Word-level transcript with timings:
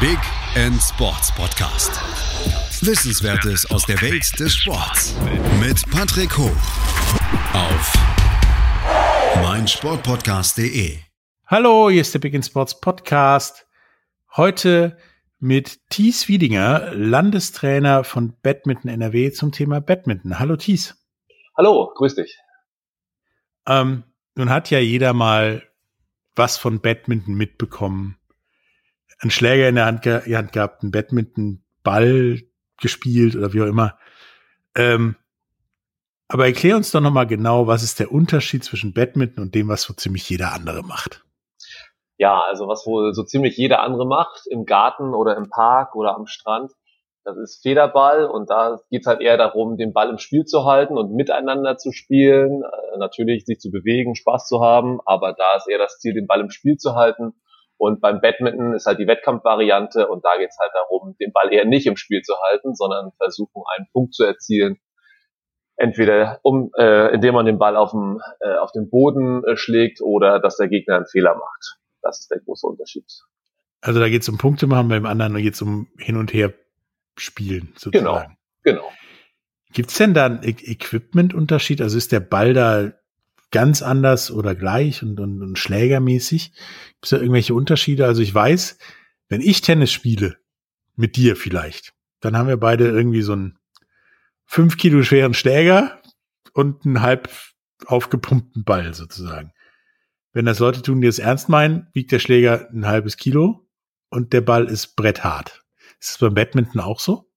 Big 0.00 0.18
End 0.54 0.80
Sports 0.80 1.34
Podcast. 1.34 1.90
Wissenswertes 2.86 3.68
aus 3.68 3.84
der 3.84 4.00
Welt 4.00 4.38
des 4.38 4.54
Sports 4.54 5.16
mit 5.58 5.90
Patrick 5.90 6.38
Hoch 6.38 6.56
auf 7.52 7.92
meinsportpodcast.de. 9.42 10.98
Hallo, 11.46 11.90
hier 11.90 12.02
ist 12.02 12.14
der 12.14 12.20
Big 12.20 12.32
End 12.32 12.46
Sports 12.46 12.80
Podcast. 12.80 13.66
Heute 14.36 14.96
mit 15.40 15.80
Thies 15.90 16.28
Wiedinger, 16.28 16.94
Landestrainer 16.94 18.04
von 18.04 18.36
Badminton 18.40 18.92
NRW 18.92 19.32
zum 19.32 19.50
Thema 19.50 19.80
Badminton. 19.80 20.38
Hallo 20.38 20.54
Thies. 20.54 20.94
Hallo, 21.56 21.92
grüß 21.96 22.14
dich. 22.14 22.38
Ähm, 23.66 24.04
nun 24.36 24.50
hat 24.50 24.70
ja 24.70 24.78
jeder 24.78 25.12
mal 25.12 25.64
was 26.36 26.56
von 26.56 26.80
Badminton 26.80 27.34
mitbekommen. 27.34 28.17
Einen 29.20 29.30
Schläger 29.30 29.68
in 29.68 29.74
der 29.74 29.86
Hand, 29.86 30.02
ge 30.02 30.36
Hand 30.36 30.52
gehabt, 30.52 30.82
einen 30.82 30.92
Badminton-Ball 30.92 32.42
gespielt 32.80 33.36
oder 33.36 33.52
wie 33.52 33.62
auch 33.62 33.66
immer. 33.66 33.98
Ähm, 34.76 35.16
aber 36.28 36.46
erklär 36.46 36.76
uns 36.76 36.90
doch 36.90 37.00
nochmal 37.00 37.26
genau, 37.26 37.66
was 37.66 37.82
ist 37.82 37.98
der 37.98 38.12
Unterschied 38.12 38.62
zwischen 38.62 38.92
Badminton 38.92 39.44
und 39.44 39.54
dem, 39.54 39.68
was 39.68 39.82
so 39.82 39.94
ziemlich 39.94 40.28
jeder 40.28 40.52
andere 40.52 40.82
macht. 40.82 41.24
Ja, 42.18 42.42
also 42.42 42.68
was 42.68 42.86
wohl 42.86 43.14
so 43.14 43.24
ziemlich 43.24 43.56
jeder 43.56 43.80
andere 43.80 44.06
macht, 44.06 44.46
im 44.50 44.64
Garten 44.64 45.14
oder 45.14 45.36
im 45.36 45.48
Park 45.48 45.94
oder 45.94 46.14
am 46.14 46.26
Strand, 46.26 46.72
das 47.28 47.36
ist 47.36 47.62
Federball 47.62 48.24
und 48.24 48.48
da 48.48 48.78
geht 48.90 49.02
es 49.02 49.06
halt 49.06 49.20
eher 49.20 49.36
darum, 49.36 49.76
den 49.76 49.92
Ball 49.92 50.08
im 50.08 50.16
Spiel 50.16 50.46
zu 50.46 50.64
halten 50.64 50.96
und 50.96 51.14
miteinander 51.14 51.76
zu 51.76 51.92
spielen, 51.92 52.62
äh, 52.62 52.98
natürlich 52.98 53.44
sich 53.44 53.60
zu 53.60 53.70
bewegen, 53.70 54.14
Spaß 54.14 54.48
zu 54.48 54.62
haben, 54.62 55.00
aber 55.04 55.34
da 55.34 55.56
ist 55.56 55.68
eher 55.68 55.78
das 55.78 55.98
Ziel, 55.98 56.14
den 56.14 56.26
Ball 56.26 56.40
im 56.40 56.50
Spiel 56.50 56.78
zu 56.78 56.94
halten. 56.94 57.34
Und 57.78 58.00
beim 58.00 58.20
Badminton 58.20 58.74
ist 58.74 58.86
halt 58.86 58.98
die 58.98 59.06
Wettkampfvariante 59.06 60.08
und 60.08 60.24
da 60.24 60.36
geht 60.36 60.50
es 60.50 60.58
halt 60.58 60.72
darum, 60.74 61.16
den 61.20 61.32
Ball 61.32 61.52
eher 61.52 61.64
nicht 61.64 61.86
im 61.86 61.96
Spiel 61.96 62.22
zu 62.22 62.34
halten, 62.50 62.74
sondern 62.74 63.12
versuchen, 63.16 63.62
einen 63.76 63.86
Punkt 63.92 64.14
zu 64.14 64.24
erzielen. 64.24 64.78
Entweder 65.76 66.40
um, 66.42 66.72
äh, 66.76 67.14
indem 67.14 67.34
man 67.34 67.46
den 67.46 67.58
Ball 67.58 67.76
auf 67.76 67.92
dem, 67.92 68.20
äh, 68.40 68.56
auf 68.56 68.72
den 68.72 68.90
Boden 68.90 69.44
äh, 69.44 69.56
schlägt 69.56 70.00
oder 70.02 70.40
dass 70.40 70.56
der 70.56 70.66
Gegner 70.66 70.96
einen 70.96 71.06
Fehler 71.06 71.36
macht. 71.36 71.78
Das 72.02 72.18
ist 72.18 72.30
der 72.32 72.40
große 72.40 72.66
Unterschied. 72.66 73.04
Also 73.80 74.00
da 74.00 74.08
geht 74.08 74.22
es 74.22 74.28
um 74.28 74.38
Punkte 74.38 74.66
machen, 74.66 74.88
beim 74.88 75.06
anderen 75.06 75.36
geht 75.36 75.54
es 75.54 75.62
um 75.62 75.86
hin 75.98 76.16
und 76.16 76.34
her 76.34 76.52
spielen, 77.16 77.72
sozusagen. 77.76 78.36
Genau, 78.64 78.80
genau. 78.80 78.92
Gibt 79.72 79.90
es 79.90 79.98
denn 79.98 80.14
da 80.14 80.26
einen 80.26 80.42
e 80.42 80.48
Equipment-Unterschied? 80.48 81.80
Also 81.80 81.96
ist 81.96 82.10
der 82.10 82.20
Ball 82.20 82.54
da 82.54 82.92
ganz 83.50 83.82
anders 83.82 84.30
oder 84.30 84.54
gleich 84.54 85.02
und, 85.02 85.18
und, 85.20 85.42
und 85.42 85.58
schlägermäßig? 85.58 86.52
Gibt 86.52 87.04
es 87.04 87.10
da 87.10 87.16
irgendwelche 87.16 87.54
Unterschiede? 87.54 88.06
Also 88.06 88.22
ich 88.22 88.34
weiß, 88.34 88.78
wenn 89.28 89.40
ich 89.40 89.60
Tennis 89.60 89.92
spiele, 89.92 90.36
mit 90.96 91.16
dir 91.16 91.36
vielleicht, 91.36 91.94
dann 92.20 92.36
haben 92.36 92.48
wir 92.48 92.56
beide 92.56 92.88
irgendwie 92.88 93.22
so 93.22 93.32
einen 93.32 93.58
fünf 94.44 94.76
Kilo 94.76 95.02
schweren 95.02 95.32
Schläger 95.32 96.02
und 96.52 96.84
einen 96.84 97.02
halb 97.02 97.30
aufgepumpten 97.86 98.64
Ball 98.64 98.92
sozusagen. 98.94 99.52
Wenn 100.32 100.44
das 100.44 100.58
Leute 100.58 100.82
tun, 100.82 101.00
die 101.00 101.06
es 101.06 101.20
ernst 101.20 101.48
meinen, 101.48 101.86
wiegt 101.92 102.10
der 102.10 102.18
Schläger 102.18 102.68
ein 102.70 102.86
halbes 102.86 103.16
Kilo 103.16 103.68
und 104.10 104.32
der 104.32 104.40
Ball 104.40 104.66
ist 104.66 104.96
bretthart. 104.96 105.64
Ist 106.00 106.10
es 106.10 106.18
beim 106.18 106.34
Badminton 106.34 106.80
auch 106.80 107.00
so? 107.00 107.27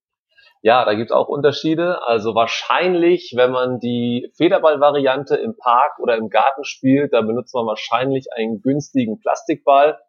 Ja, 0.64 0.86
da 0.86 0.94
gibt 0.94 1.10
es 1.10 1.16
auch 1.16 1.28
Unterschiede. 1.28 2.06
Also 2.06 2.36
wahrscheinlich, 2.36 3.34
wenn 3.36 3.52
man 3.52 3.80
die 3.80 4.32
Federball-Variante 4.38 5.36
im 5.36 5.58
Park 5.58 5.98
oder 6.00 6.18
im 6.18 6.30
Garten 6.30 6.64
spielt, 6.64 7.14
da 7.14 7.22
benutzt 7.22 7.56
man 7.56 7.66
wahrscheinlich 7.66 8.28
einen 8.36 8.62
günstigen 8.62 9.20
Plastikball, 9.20 10.00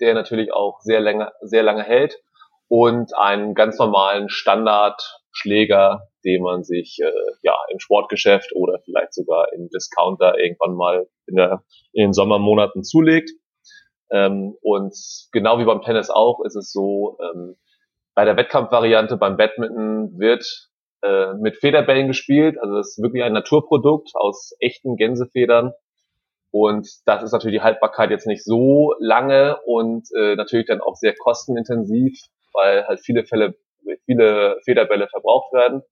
der 0.00 0.14
natürlich 0.14 0.52
auch 0.52 0.80
sehr 0.80 1.00
lange, 1.00 1.30
sehr 1.42 1.62
lange 1.62 1.84
hält 1.84 2.20
und 2.66 3.16
einen 3.16 3.54
ganz 3.54 3.78
normalen 3.78 4.28
Standardschläger, 4.28 6.08
den 6.24 6.42
man 6.42 6.64
sich 6.64 6.98
äh, 7.00 7.12
ja 7.42 7.54
im 7.70 7.78
Sportgeschäft 7.78 8.50
oder 8.56 8.80
vielleicht 8.84 9.14
sogar 9.14 9.52
im 9.52 9.68
Discounter 9.68 10.36
irgendwann 10.38 10.74
mal 10.74 11.06
in, 11.28 11.36
der, 11.36 11.62
in 11.92 12.06
den 12.06 12.12
Sommermonaten 12.12 12.82
zulegt. 12.82 13.30
Ähm, 14.10 14.56
und 14.60 14.96
genau 15.30 15.60
wie 15.60 15.64
beim 15.64 15.82
Tennis 15.82 16.10
auch 16.10 16.40
ist 16.44 16.56
es 16.56 16.72
so, 16.72 17.16
ähm, 17.20 17.56
bei 18.14 18.24
der 18.24 18.36
Wettkampfvariante 18.36 19.16
beim 19.16 19.36
Badminton 19.36 20.18
wird 20.18 20.46
äh, 21.02 21.34
mit 21.34 21.56
Federbällen 21.56 22.08
gespielt. 22.08 22.58
Also 22.60 22.76
das 22.76 22.90
ist 22.90 23.02
wirklich 23.02 23.22
ein 23.22 23.32
Naturprodukt 23.32 24.10
aus 24.14 24.54
echten 24.60 24.96
Gänsefedern. 24.96 25.72
Und 26.50 26.88
das 27.06 27.22
ist 27.22 27.32
natürlich 27.32 27.58
die 27.58 27.64
Haltbarkeit 27.64 28.10
jetzt 28.10 28.26
nicht 28.26 28.44
so 28.44 28.94
lange 29.00 29.58
und 29.66 30.06
äh, 30.16 30.36
natürlich 30.36 30.66
dann 30.66 30.80
auch 30.80 30.94
sehr 30.94 31.14
kostenintensiv, 31.14 32.16
weil 32.52 32.86
halt 32.86 33.00
viele 33.00 33.24
Fälle, 33.24 33.56
viele 34.04 34.60
Federbälle 34.64 35.08
verbraucht 35.08 35.52
werden 35.52 35.82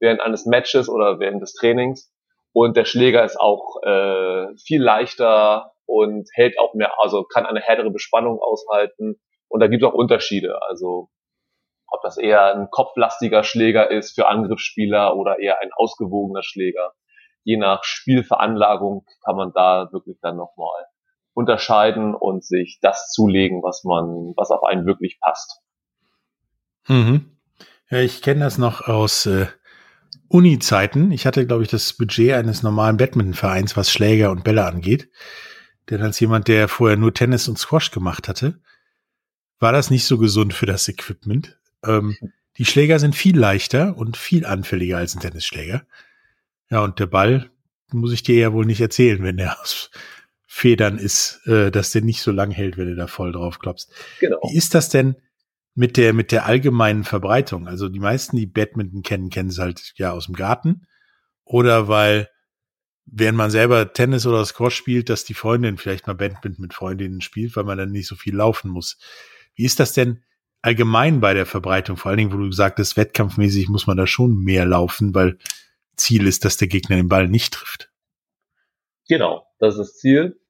während 0.00 0.20
eines 0.20 0.46
Matches 0.46 0.88
oder 0.88 1.20
während 1.20 1.40
des 1.40 1.54
Trainings. 1.54 2.12
Und 2.52 2.76
der 2.76 2.84
Schläger 2.84 3.24
ist 3.24 3.40
auch 3.40 3.82
äh, 3.82 4.54
viel 4.58 4.82
leichter 4.82 5.72
und 5.86 6.28
hält 6.34 6.58
auch 6.58 6.74
mehr, 6.74 6.92
also 6.98 7.24
kann 7.24 7.46
eine 7.46 7.60
härtere 7.60 7.90
Bespannung 7.90 8.40
aushalten. 8.40 9.20
Und 9.48 9.60
da 9.60 9.68
gibt 9.68 9.82
es 9.82 9.88
auch 9.88 9.94
Unterschiede. 9.94 10.60
Also 10.68 11.08
ob 11.94 12.02
das 12.02 12.16
eher 12.16 12.54
ein 12.54 12.68
kopflastiger 12.70 13.44
Schläger 13.44 13.90
ist 13.90 14.14
für 14.14 14.28
Angriffsspieler 14.28 15.16
oder 15.16 15.38
eher 15.38 15.60
ein 15.60 15.70
ausgewogener 15.76 16.42
Schläger. 16.42 16.92
Je 17.44 17.56
nach 17.56 17.84
Spielveranlagung 17.84 19.06
kann 19.24 19.36
man 19.36 19.52
da 19.54 19.88
wirklich 19.92 20.18
dann 20.20 20.36
nochmal 20.36 20.86
unterscheiden 21.34 22.14
und 22.14 22.44
sich 22.44 22.78
das 22.80 23.10
zulegen, 23.10 23.62
was 23.62 23.84
man, 23.84 24.34
was 24.36 24.50
auf 24.50 24.64
einen 24.64 24.86
wirklich 24.86 25.18
passt. 25.20 25.60
Mhm. 26.88 27.36
Ja, 27.90 27.98
ich 27.98 28.22
kenne 28.22 28.40
das 28.40 28.58
noch 28.58 28.88
aus 28.88 29.26
äh, 29.26 29.46
Uni-Zeiten. 30.28 31.12
Ich 31.12 31.26
hatte, 31.26 31.46
glaube 31.46 31.62
ich, 31.62 31.68
das 31.68 31.92
Budget 31.92 32.32
eines 32.32 32.62
normalen 32.62 32.96
Badminton-Vereins, 32.96 33.76
was 33.76 33.90
Schläger 33.90 34.30
und 34.30 34.44
Bälle 34.44 34.64
angeht. 34.64 35.10
Denn 35.90 36.02
als 36.02 36.18
jemand, 36.18 36.48
der 36.48 36.68
vorher 36.68 36.96
nur 36.96 37.12
Tennis 37.12 37.46
und 37.46 37.58
Squash 37.58 37.90
gemacht 37.90 38.28
hatte, 38.28 38.60
war 39.58 39.72
das 39.72 39.90
nicht 39.90 40.06
so 40.06 40.18
gesund 40.18 40.54
für 40.54 40.66
das 40.66 40.88
Equipment. 40.88 41.58
Ähm, 41.86 42.16
die 42.58 42.64
Schläger 42.64 42.98
sind 42.98 43.16
viel 43.16 43.38
leichter 43.38 43.96
und 43.96 44.16
viel 44.16 44.46
anfälliger 44.46 44.98
als 44.98 45.14
ein 45.14 45.20
Tennisschläger. 45.20 45.86
Ja, 46.70 46.80
und 46.80 46.98
der 46.98 47.06
Ball, 47.06 47.50
muss 47.92 48.12
ich 48.12 48.22
dir 48.22 48.36
ja 48.36 48.52
wohl 48.52 48.66
nicht 48.66 48.80
erzählen, 48.80 49.22
wenn 49.22 49.36
der 49.36 49.60
aus 49.62 49.90
Federn 50.46 50.98
ist, 50.98 51.40
äh, 51.46 51.70
dass 51.70 51.92
der 51.92 52.02
nicht 52.02 52.22
so 52.22 52.30
lang 52.30 52.50
hält, 52.50 52.76
wenn 52.76 52.86
du 52.86 52.94
da 52.94 53.06
voll 53.06 53.32
drauf 53.32 53.58
klopfst. 53.58 53.88
Genau. 54.20 54.38
Wie 54.48 54.56
ist 54.56 54.74
das 54.74 54.88
denn 54.88 55.16
mit 55.74 55.96
der, 55.96 56.12
mit 56.12 56.30
der 56.30 56.46
allgemeinen 56.46 57.02
Verbreitung? 57.02 57.66
Also 57.66 57.88
die 57.88 57.98
meisten, 57.98 58.36
die 58.36 58.46
Badminton 58.46 59.02
kennen, 59.02 59.30
kennen 59.30 59.48
es 59.48 59.58
halt 59.58 59.94
ja 59.96 60.12
aus 60.12 60.26
dem 60.26 60.36
Garten. 60.36 60.86
Oder 61.42 61.88
weil, 61.88 62.30
während 63.04 63.36
man 63.36 63.50
selber 63.50 63.92
Tennis 63.92 64.26
oder 64.26 64.44
Squash 64.44 64.76
spielt, 64.76 65.10
dass 65.10 65.24
die 65.24 65.34
Freundin 65.34 65.76
vielleicht 65.76 66.06
mal 66.06 66.14
Badminton 66.14 66.62
mit 66.62 66.72
Freundinnen 66.72 67.20
spielt, 67.20 67.56
weil 67.56 67.64
man 67.64 67.76
dann 67.76 67.90
nicht 67.90 68.06
so 68.06 68.14
viel 68.14 68.36
laufen 68.36 68.70
muss. 68.70 68.98
Wie 69.56 69.64
ist 69.64 69.80
das 69.80 69.92
denn? 69.92 70.22
Allgemein 70.64 71.20
bei 71.20 71.34
der 71.34 71.44
Verbreitung, 71.44 71.98
vor 71.98 72.08
allen 72.08 72.18
Dingen, 72.18 72.32
wo 72.32 72.38
du 72.38 72.50
sagtest, 72.50 72.96
wettkampfmäßig 72.96 73.68
muss 73.68 73.86
man 73.86 73.98
da 73.98 74.06
schon 74.06 74.42
mehr 74.42 74.64
laufen, 74.64 75.14
weil 75.14 75.36
Ziel 75.94 76.26
ist, 76.26 76.44
dass 76.44 76.56
der 76.56 76.68
Gegner 76.68 76.96
den 76.96 77.08
Ball 77.08 77.28
nicht 77.28 77.52
trifft. 77.52 77.90
Genau, 79.06 79.46
das 79.58 79.74
ist 79.74 79.78
das 79.78 79.98
Ziel. 79.98 80.40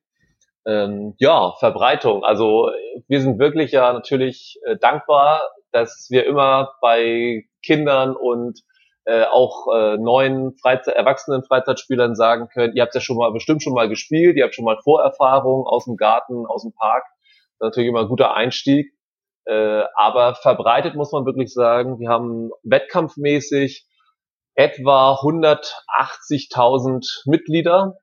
Ähm, 0.67 1.15
ja, 1.19 1.53
Verbreitung. 1.59 2.25
Also 2.25 2.71
wir 3.09 3.21
sind 3.21 3.41
wirklich 3.41 3.73
ja 3.73 3.93
natürlich 3.93 4.57
äh, 4.65 4.77
dankbar, 4.77 5.43
dass 5.73 6.07
wir 6.11 6.25
immer 6.27 6.75
bei 6.81 7.47
Kindern 7.63 8.15
und 8.15 8.61
äh, 9.07 9.25
auch 9.25 9.67
äh, 9.75 9.97
neuen 9.99 10.57
Freizeit 10.57 10.95
erwachsenen 10.95 11.43
Freizeitspielern 11.43 12.15
sagen 12.15 12.49
können, 12.49 12.77
ihr 12.77 12.83
habt 12.83 12.95
ja 12.95 13.01
schon 13.01 13.17
mal 13.17 13.33
bestimmt 13.33 13.65
schon 13.65 13.75
mal 13.75 13.89
gespielt, 13.89 14.37
ihr 14.37 14.45
habt 14.45 14.55
schon 14.55 14.65
mal 14.65 14.79
Vorerfahrung 14.83 15.67
aus 15.67 15.87
dem 15.87 15.97
Garten, 15.97 16.47
aus 16.47 16.63
dem 16.63 16.73
Park. 16.73 17.03
Natürlich 17.59 17.89
immer 17.89 18.03
ein 18.03 18.09
guter 18.09 18.35
Einstieg. 18.35 18.95
Äh, 19.47 19.83
aber 19.97 20.35
verbreitet 20.35 20.95
muss 20.95 21.13
man 21.13 21.27
wirklich 21.27 21.53
sagen, 21.53 21.99
wir 21.99 22.09
haben 22.09 22.51
wettkampfmäßig 22.63 23.87
etwa 24.55 25.15
180.000 25.15 27.23
Mitglieder 27.27 27.99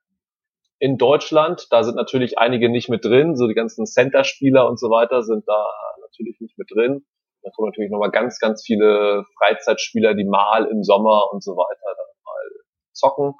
in 0.79 0.97
Deutschland. 0.97 1.67
Da 1.71 1.83
sind 1.83 1.95
natürlich 1.95 2.37
einige 2.37 2.69
nicht 2.69 2.89
mit 2.89 3.05
drin, 3.05 3.35
so 3.35 3.47
die 3.47 3.53
ganzen 3.53 3.85
Center-Spieler 3.85 4.67
und 4.67 4.79
so 4.79 4.89
weiter 4.89 5.23
sind 5.23 5.47
da 5.47 5.65
natürlich 6.01 6.39
nicht 6.41 6.57
mit 6.57 6.69
drin. 6.71 7.05
Da 7.43 7.51
kommen 7.51 7.69
natürlich 7.69 7.91
nochmal 7.91 8.11
ganz, 8.11 8.39
ganz 8.39 8.63
viele 8.63 9.25
Freizeitspieler, 9.37 10.13
die 10.13 10.25
mal 10.25 10.65
im 10.65 10.83
Sommer 10.83 11.31
und 11.31 11.41
so 11.43 11.53
weiter 11.53 11.85
dann 11.85 12.07
mal 12.23 12.49
zocken. 12.91 13.33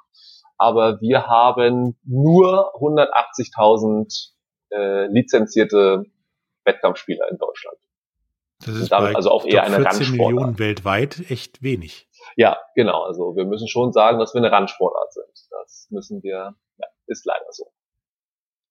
Aber 0.58 1.00
wir 1.00 1.26
haben 1.26 1.98
nur 2.04 2.74
180.000 2.76 4.32
äh, 4.70 5.06
lizenzierte 5.06 6.04
Wettkampfspieler 6.64 7.28
in 7.30 7.38
Deutschland. 7.38 7.78
Das 8.64 8.76
ist 8.76 8.92
damit 8.92 9.16
also 9.16 9.30
auch 9.30 9.44
eher 9.44 9.64
eine 9.64 9.76
Randsportart. 9.84 10.10
Millionen 10.10 10.58
weltweit 10.58 11.30
echt 11.30 11.62
wenig. 11.62 12.08
Ja, 12.36 12.58
genau. 12.74 13.02
Also 13.02 13.36
wir 13.36 13.44
müssen 13.44 13.68
schon 13.68 13.92
sagen, 13.92 14.18
dass 14.18 14.34
wir 14.34 14.40
eine 14.40 14.52
Randsportart 14.52 15.12
sind. 15.12 15.48
Das 15.50 15.88
müssen 15.90 16.22
wir, 16.22 16.54
ja, 16.78 16.86
ist 17.06 17.24
leider 17.26 17.46
so. 17.50 17.66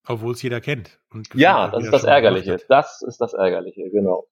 Obwohl 0.08 0.34
es 0.34 0.42
jeder 0.42 0.62
kennt. 0.62 1.00
ja, 1.36 1.70
das 1.70 1.84
ist 1.84 1.94
das 1.94 2.04
Ärgerliche. 2.04 2.58
Das 2.68 3.02
ist 3.02 3.20
das 3.22 3.34
Ärgerliche, 3.34 3.90
genau. 3.92 4.28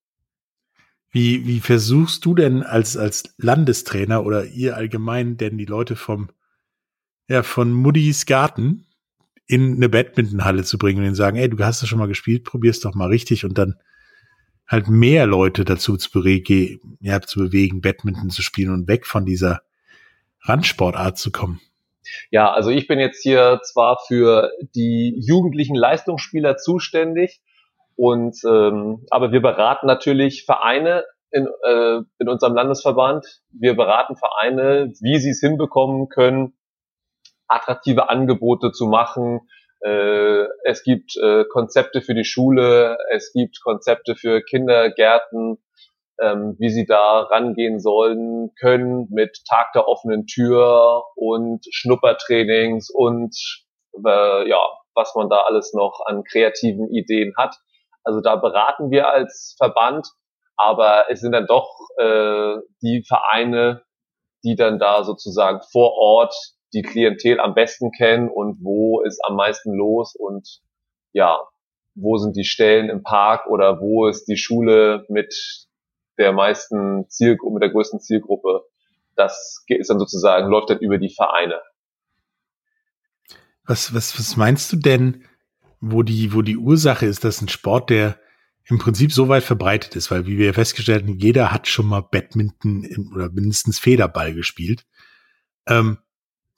Wie, 1.11 1.45
wie 1.47 1.59
versuchst 1.59 2.25
du 2.25 2.35
denn 2.35 2.63
als, 2.63 2.95
als 2.95 3.33
Landestrainer 3.37 4.25
oder 4.25 4.45
ihr 4.45 4.75
allgemein 4.75 5.37
denn 5.37 5.57
die 5.57 5.65
Leute 5.65 5.95
vom, 5.95 6.29
ja, 7.27 7.43
von 7.43 7.71
Muddis 7.71 8.25
Garten 8.25 8.87
in 9.45 9.75
eine 9.75 9.89
Badmintonhalle 9.89 10.63
zu 10.63 10.77
bringen 10.77 10.99
und 10.99 11.05
ihnen 11.05 11.15
sagen, 11.15 11.37
ey, 11.37 11.49
du 11.49 11.57
hast 11.63 11.81
das 11.81 11.89
schon 11.89 11.97
mal 11.97 12.07
gespielt, 12.07 12.43
probier's 12.43 12.79
doch 12.79 12.93
mal 12.93 13.07
richtig 13.07 13.45
und 13.45 13.57
dann 13.57 13.79
halt 14.69 14.87
mehr 14.87 15.25
Leute 15.25 15.65
dazu 15.65 15.97
zu, 15.97 16.11
bewegen, 16.11 16.97
ja, 17.01 17.19
zu 17.19 17.39
bewegen, 17.39 17.81
Badminton 17.81 18.29
zu 18.29 18.41
spielen 18.41 18.71
und 18.71 18.87
weg 18.87 19.05
von 19.05 19.25
dieser 19.25 19.61
Randsportart 20.43 21.17
zu 21.17 21.31
kommen. 21.31 21.59
Ja, 22.31 22.51
also 22.51 22.69
ich 22.69 22.87
bin 22.87 22.99
jetzt 22.99 23.21
hier 23.21 23.59
zwar 23.63 23.99
für 24.07 24.51
die 24.75 25.15
jugendlichen 25.19 25.75
Leistungsspieler 25.75 26.57
zuständig, 26.57 27.41
und 27.99 28.37
ähm, 28.45 29.05
aber 29.09 29.33
wir 29.33 29.41
beraten 29.41 29.85
natürlich 29.85 30.45
Vereine 30.45 31.03
in, 31.31 31.49
äh, 31.63 31.97
in 32.19 32.29
unserem 32.29 32.55
Landesverband. 32.55 33.41
Wir 33.51 33.75
beraten 33.75 34.15
Vereine, 34.15 34.93
wie 35.01 35.19
sie 35.19 35.31
es 35.31 35.41
hinbekommen 35.41 36.07
können, 36.07 36.53
attraktive 37.49 38.07
Angebote 38.07 38.71
zu 38.71 38.87
machen. 38.87 39.41
Äh, 39.81 40.45
es 40.65 40.83
gibt 40.83 41.15
äh, 41.17 41.45
Konzepte 41.45 42.01
für 42.01 42.13
die 42.13 42.25
Schule, 42.25 42.97
es 43.11 43.31
gibt 43.33 43.61
Konzepte 43.61 44.15
für 44.15 44.41
Kindergärten, 44.41 45.57
ähm, 46.21 46.55
wie 46.59 46.69
sie 46.69 46.85
da 46.85 47.21
rangehen 47.21 47.79
sollen 47.79 48.51
können 48.59 49.07
mit 49.09 49.37
Tag 49.47 49.71
der 49.73 49.87
offenen 49.87 50.25
Tür 50.27 51.03
und 51.15 51.65
Schnuppertrainings 51.71 52.89
und 52.89 53.35
äh, 54.05 54.49
ja, 54.49 54.59
was 54.95 55.15
man 55.15 55.29
da 55.29 55.43
alles 55.43 55.73
noch 55.73 56.01
an 56.05 56.23
kreativen 56.23 56.89
Ideen 56.89 57.33
hat. 57.37 57.55
Also 58.03 58.21
da 58.21 58.35
beraten 58.35 58.91
wir 58.91 59.09
als 59.09 59.55
Verband, 59.57 60.07
aber 60.57 61.05
es 61.09 61.21
sind 61.21 61.31
dann 61.31 61.47
doch 61.47 61.69
äh, 61.97 62.55
die 62.81 63.03
Vereine, 63.07 63.83
die 64.43 64.55
dann 64.55 64.77
da 64.77 65.03
sozusagen 65.03 65.61
vor 65.71 65.93
Ort 65.93 66.35
die 66.73 66.81
Klientel 66.81 67.39
am 67.39 67.53
besten 67.53 67.91
kennen 67.91 68.29
und 68.29 68.59
wo 68.61 69.01
ist 69.01 69.19
am 69.25 69.35
meisten 69.35 69.73
los 69.73 70.15
und 70.15 70.61
ja, 71.11 71.39
wo 71.95 72.17
sind 72.17 72.35
die 72.35 72.45
Stellen 72.45 72.89
im 72.89 73.03
Park 73.03 73.47
oder 73.47 73.81
wo 73.81 74.07
ist 74.07 74.25
die 74.25 74.37
Schule 74.37 75.05
mit 75.09 75.67
der 76.17 76.33
meisten 76.33 77.09
Zielgruppe, 77.09 77.53
mit 77.53 77.63
der 77.63 77.71
größten 77.71 77.99
Zielgruppe. 77.99 78.63
Das 79.15 79.63
ist 79.67 79.89
dann 79.89 79.99
sozusagen, 79.99 80.49
läuft 80.49 80.69
dann 80.69 80.79
über 80.79 80.97
die 80.97 81.13
Vereine. 81.13 81.61
Was, 83.63 83.93
was, 83.93 84.17
was 84.17 84.37
meinst 84.37 84.71
du 84.71 84.77
denn, 84.77 85.25
wo 85.79 86.03
die, 86.03 86.33
wo 86.33 86.41
die 86.41 86.57
Ursache 86.57 87.05
ist, 87.05 87.23
dass 87.23 87.41
ein 87.41 87.49
Sport, 87.49 87.89
der 87.89 88.19
im 88.65 88.77
Prinzip 88.77 89.11
so 89.11 89.29
weit 89.29 89.43
verbreitet 89.43 89.95
ist, 89.95 90.11
weil 90.11 90.27
wie 90.27 90.37
wir 90.37 90.53
festgestellt 90.53 91.03
haben, 91.03 91.17
jeder 91.17 91.51
hat 91.51 91.67
schon 91.67 91.87
mal 91.87 92.01
Badminton 92.01 93.11
oder 93.13 93.29
mindestens 93.31 93.79
Federball 93.79 94.33
gespielt, 94.33 94.85
ähm, 95.67 95.97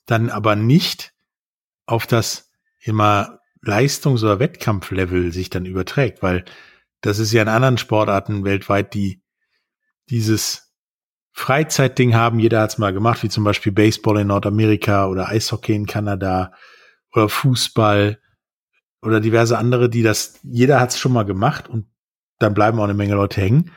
dann 0.06 0.30
aber 0.30 0.56
nicht 0.56 1.12
auf 1.86 2.06
das 2.06 2.50
immer 2.80 3.40
Leistungs- 3.60 4.24
oder 4.24 4.38
Wettkampflevel 4.38 5.32
sich 5.32 5.50
dann 5.50 5.66
überträgt, 5.66 6.22
weil 6.22 6.44
das 7.00 7.18
ist 7.18 7.32
ja 7.32 7.42
in 7.42 7.48
anderen 7.48 7.78
Sportarten 7.78 8.44
weltweit, 8.44 8.94
die 8.94 9.22
dieses 10.08 10.72
Freizeitding 11.32 12.14
haben, 12.14 12.38
jeder 12.38 12.60
hat's 12.60 12.78
mal 12.78 12.92
gemacht, 12.92 13.22
wie 13.22 13.28
zum 13.28 13.44
Beispiel 13.44 13.72
Baseball 13.72 14.18
in 14.18 14.28
Nordamerika 14.28 15.06
oder 15.06 15.28
Eishockey 15.28 15.74
in 15.74 15.86
Kanada 15.86 16.52
oder 17.12 17.28
Fußball 17.28 18.20
oder 19.00 19.20
diverse 19.20 19.56
andere, 19.56 19.88
die 19.88 20.02
das, 20.02 20.38
jeder 20.42 20.78
hat's 20.78 20.98
schon 20.98 21.12
mal 21.12 21.24
gemacht 21.24 21.68
und 21.68 21.86
dann 22.38 22.54
bleiben 22.54 22.78
auch 22.78 22.84
eine 22.84 22.94
Menge 22.94 23.14
Leute 23.14 23.40
hängen. 23.40 23.70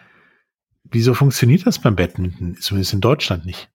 Wieso 0.84 1.14
funktioniert 1.14 1.66
das 1.66 1.80
beim 1.80 1.96
Badminton, 1.96 2.58
zumindest 2.60 2.94
in 2.94 3.02
Deutschland 3.02 3.46
nicht? 3.46 3.72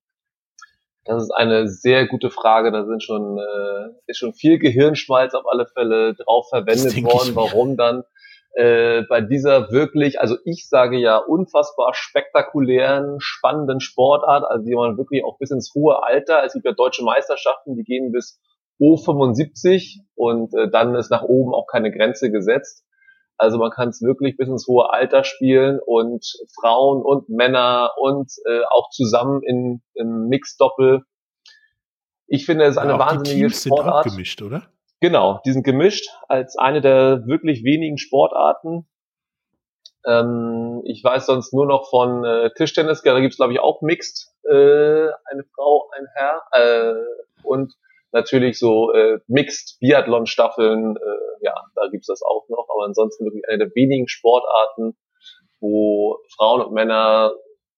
Das 1.04 1.22
ist 1.22 1.30
eine 1.30 1.68
sehr 1.68 2.06
gute 2.06 2.30
Frage. 2.30 2.72
Da 2.72 2.84
sind 2.84 3.02
schon, 3.02 3.38
äh, 3.38 3.88
ist 4.06 4.18
schon 4.18 4.34
viel 4.34 4.58
Gehirnschmalz 4.58 5.34
auf 5.34 5.44
alle 5.46 5.66
Fälle 5.66 6.14
drauf 6.14 6.48
verwendet 6.50 7.02
worden, 7.02 7.34
warum 7.34 7.76
dann 7.76 8.04
äh, 8.54 9.02
bei 9.08 9.20
dieser 9.20 9.70
wirklich, 9.70 10.20
also 10.20 10.36
ich 10.44 10.68
sage 10.68 10.98
ja 10.98 11.16
unfassbar 11.18 11.94
spektakulären, 11.94 13.16
spannenden 13.20 13.80
Sportart, 13.80 14.44
also 14.44 14.64
die 14.64 14.74
man 14.74 14.98
wirklich 14.98 15.24
auch 15.24 15.38
bis 15.38 15.50
ins 15.50 15.72
hohe 15.74 16.02
Alter, 16.02 16.42
es 16.44 16.52
gibt 16.52 16.64
ja 16.64 16.72
deutsche 16.72 17.04
Meisterschaften, 17.04 17.76
die 17.76 17.84
gehen 17.84 18.10
bis 18.12 18.40
O75 18.80 20.00
und 20.16 20.52
äh, 20.54 20.68
dann 20.68 20.94
ist 20.94 21.10
nach 21.10 21.22
oben 21.22 21.54
auch 21.54 21.66
keine 21.66 21.92
Grenze 21.92 22.30
gesetzt. 22.30 22.84
Also 23.40 23.56
man 23.56 23.70
kann 23.70 23.88
es 23.88 24.02
wirklich 24.02 24.36
bis 24.36 24.48
ins 24.48 24.66
hohe 24.68 24.92
Alter 24.92 25.24
spielen 25.24 25.80
und 25.86 26.22
Frauen 26.60 27.02
und 27.02 27.30
Männer 27.30 27.92
und 27.96 28.30
äh, 28.46 28.60
auch 28.70 28.90
zusammen 28.90 29.42
in, 29.42 29.80
in 29.94 30.28
Mixdoppel. 30.28 31.04
Ich 32.26 32.44
finde, 32.44 32.64
es 32.64 32.72
ist 32.72 32.76
eine 32.76 32.92
ja, 32.92 32.98
wahnsinnige 32.98 33.48
die 33.48 33.54
Sportart. 33.54 34.04
Sind 34.04 34.12
auch 34.12 34.14
gemischt, 34.14 34.42
oder? 34.42 34.64
Genau, 35.00 35.40
die 35.46 35.52
sind 35.52 35.62
gemischt 35.62 36.06
als 36.28 36.58
eine 36.58 36.82
der 36.82 37.26
wirklich 37.26 37.64
wenigen 37.64 37.96
Sportarten. 37.96 38.86
Ähm, 40.04 40.82
ich 40.84 41.02
weiß 41.02 41.24
sonst 41.24 41.54
nur 41.54 41.64
noch 41.64 41.88
von 41.88 42.22
äh, 42.26 42.50
Tischtennis, 42.54 43.00
da 43.00 43.18
gibt's 43.20 43.38
glaube 43.38 43.54
ich 43.54 43.60
auch 43.60 43.80
Mixed, 43.80 44.34
äh, 44.50 44.52
eine 44.52 45.44
Frau, 45.54 45.88
ein 45.96 46.06
Herr. 46.14 46.42
Äh, 46.52 46.94
und 47.42 47.72
natürlich 48.12 48.58
so 48.58 48.92
äh, 48.92 49.18
Mixed 49.28 49.78
Biathlon 49.80 50.26
Staffeln, 50.26 50.96
äh, 50.96 51.44
ja, 51.44 51.54
da 51.74 51.88
gibt's 51.90 52.08
das 52.08 52.22
auch 52.22 52.48
noch, 52.48 52.68
aber 52.72 52.84
ansonsten 52.84 53.24
wirklich 53.24 53.44
eine 53.48 53.58
der 53.58 53.74
wenigen 53.74 54.08
Sportarten, 54.08 54.96
wo 55.60 56.18
Frauen 56.36 56.62
und 56.62 56.72
Männer 56.72 57.32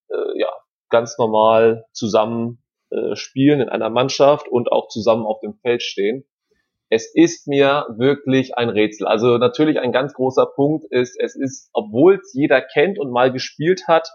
äh, 0.08 0.38
ja 0.38 0.52
ganz 0.88 1.19
normal 1.19 1.84
zusammen 1.93 2.62
äh, 2.90 3.17
spielen 3.17 3.61
in 3.61 3.69
einer 3.69 3.90
Mannschaft 3.90 4.49
und 4.49 4.70
auch 4.70 4.88
zusammen 4.88 5.26
auf 5.26 5.40
dem 5.40 5.55
Feld 5.55 5.82
stehen. 5.82 6.25
Es 6.90 7.11
ist 7.14 7.49
mir 7.49 7.87
wirklich 7.96 8.58
ein 8.58 8.69
Rätsel. 8.69 9.06
Also 9.06 9.38
natürlich 9.38 9.78
ein 9.78 9.93
ganz 9.93 10.12
großer 10.12 10.46
Punkt 10.55 10.85
ist, 10.90 11.19
es 11.19 11.35
ist, 11.35 11.70
obwohl 11.73 12.17
es 12.17 12.35
jeder 12.35 12.61
kennt 12.61 12.99
und 12.99 13.11
mal 13.11 13.32
gespielt 13.32 13.85
hat, 13.88 14.08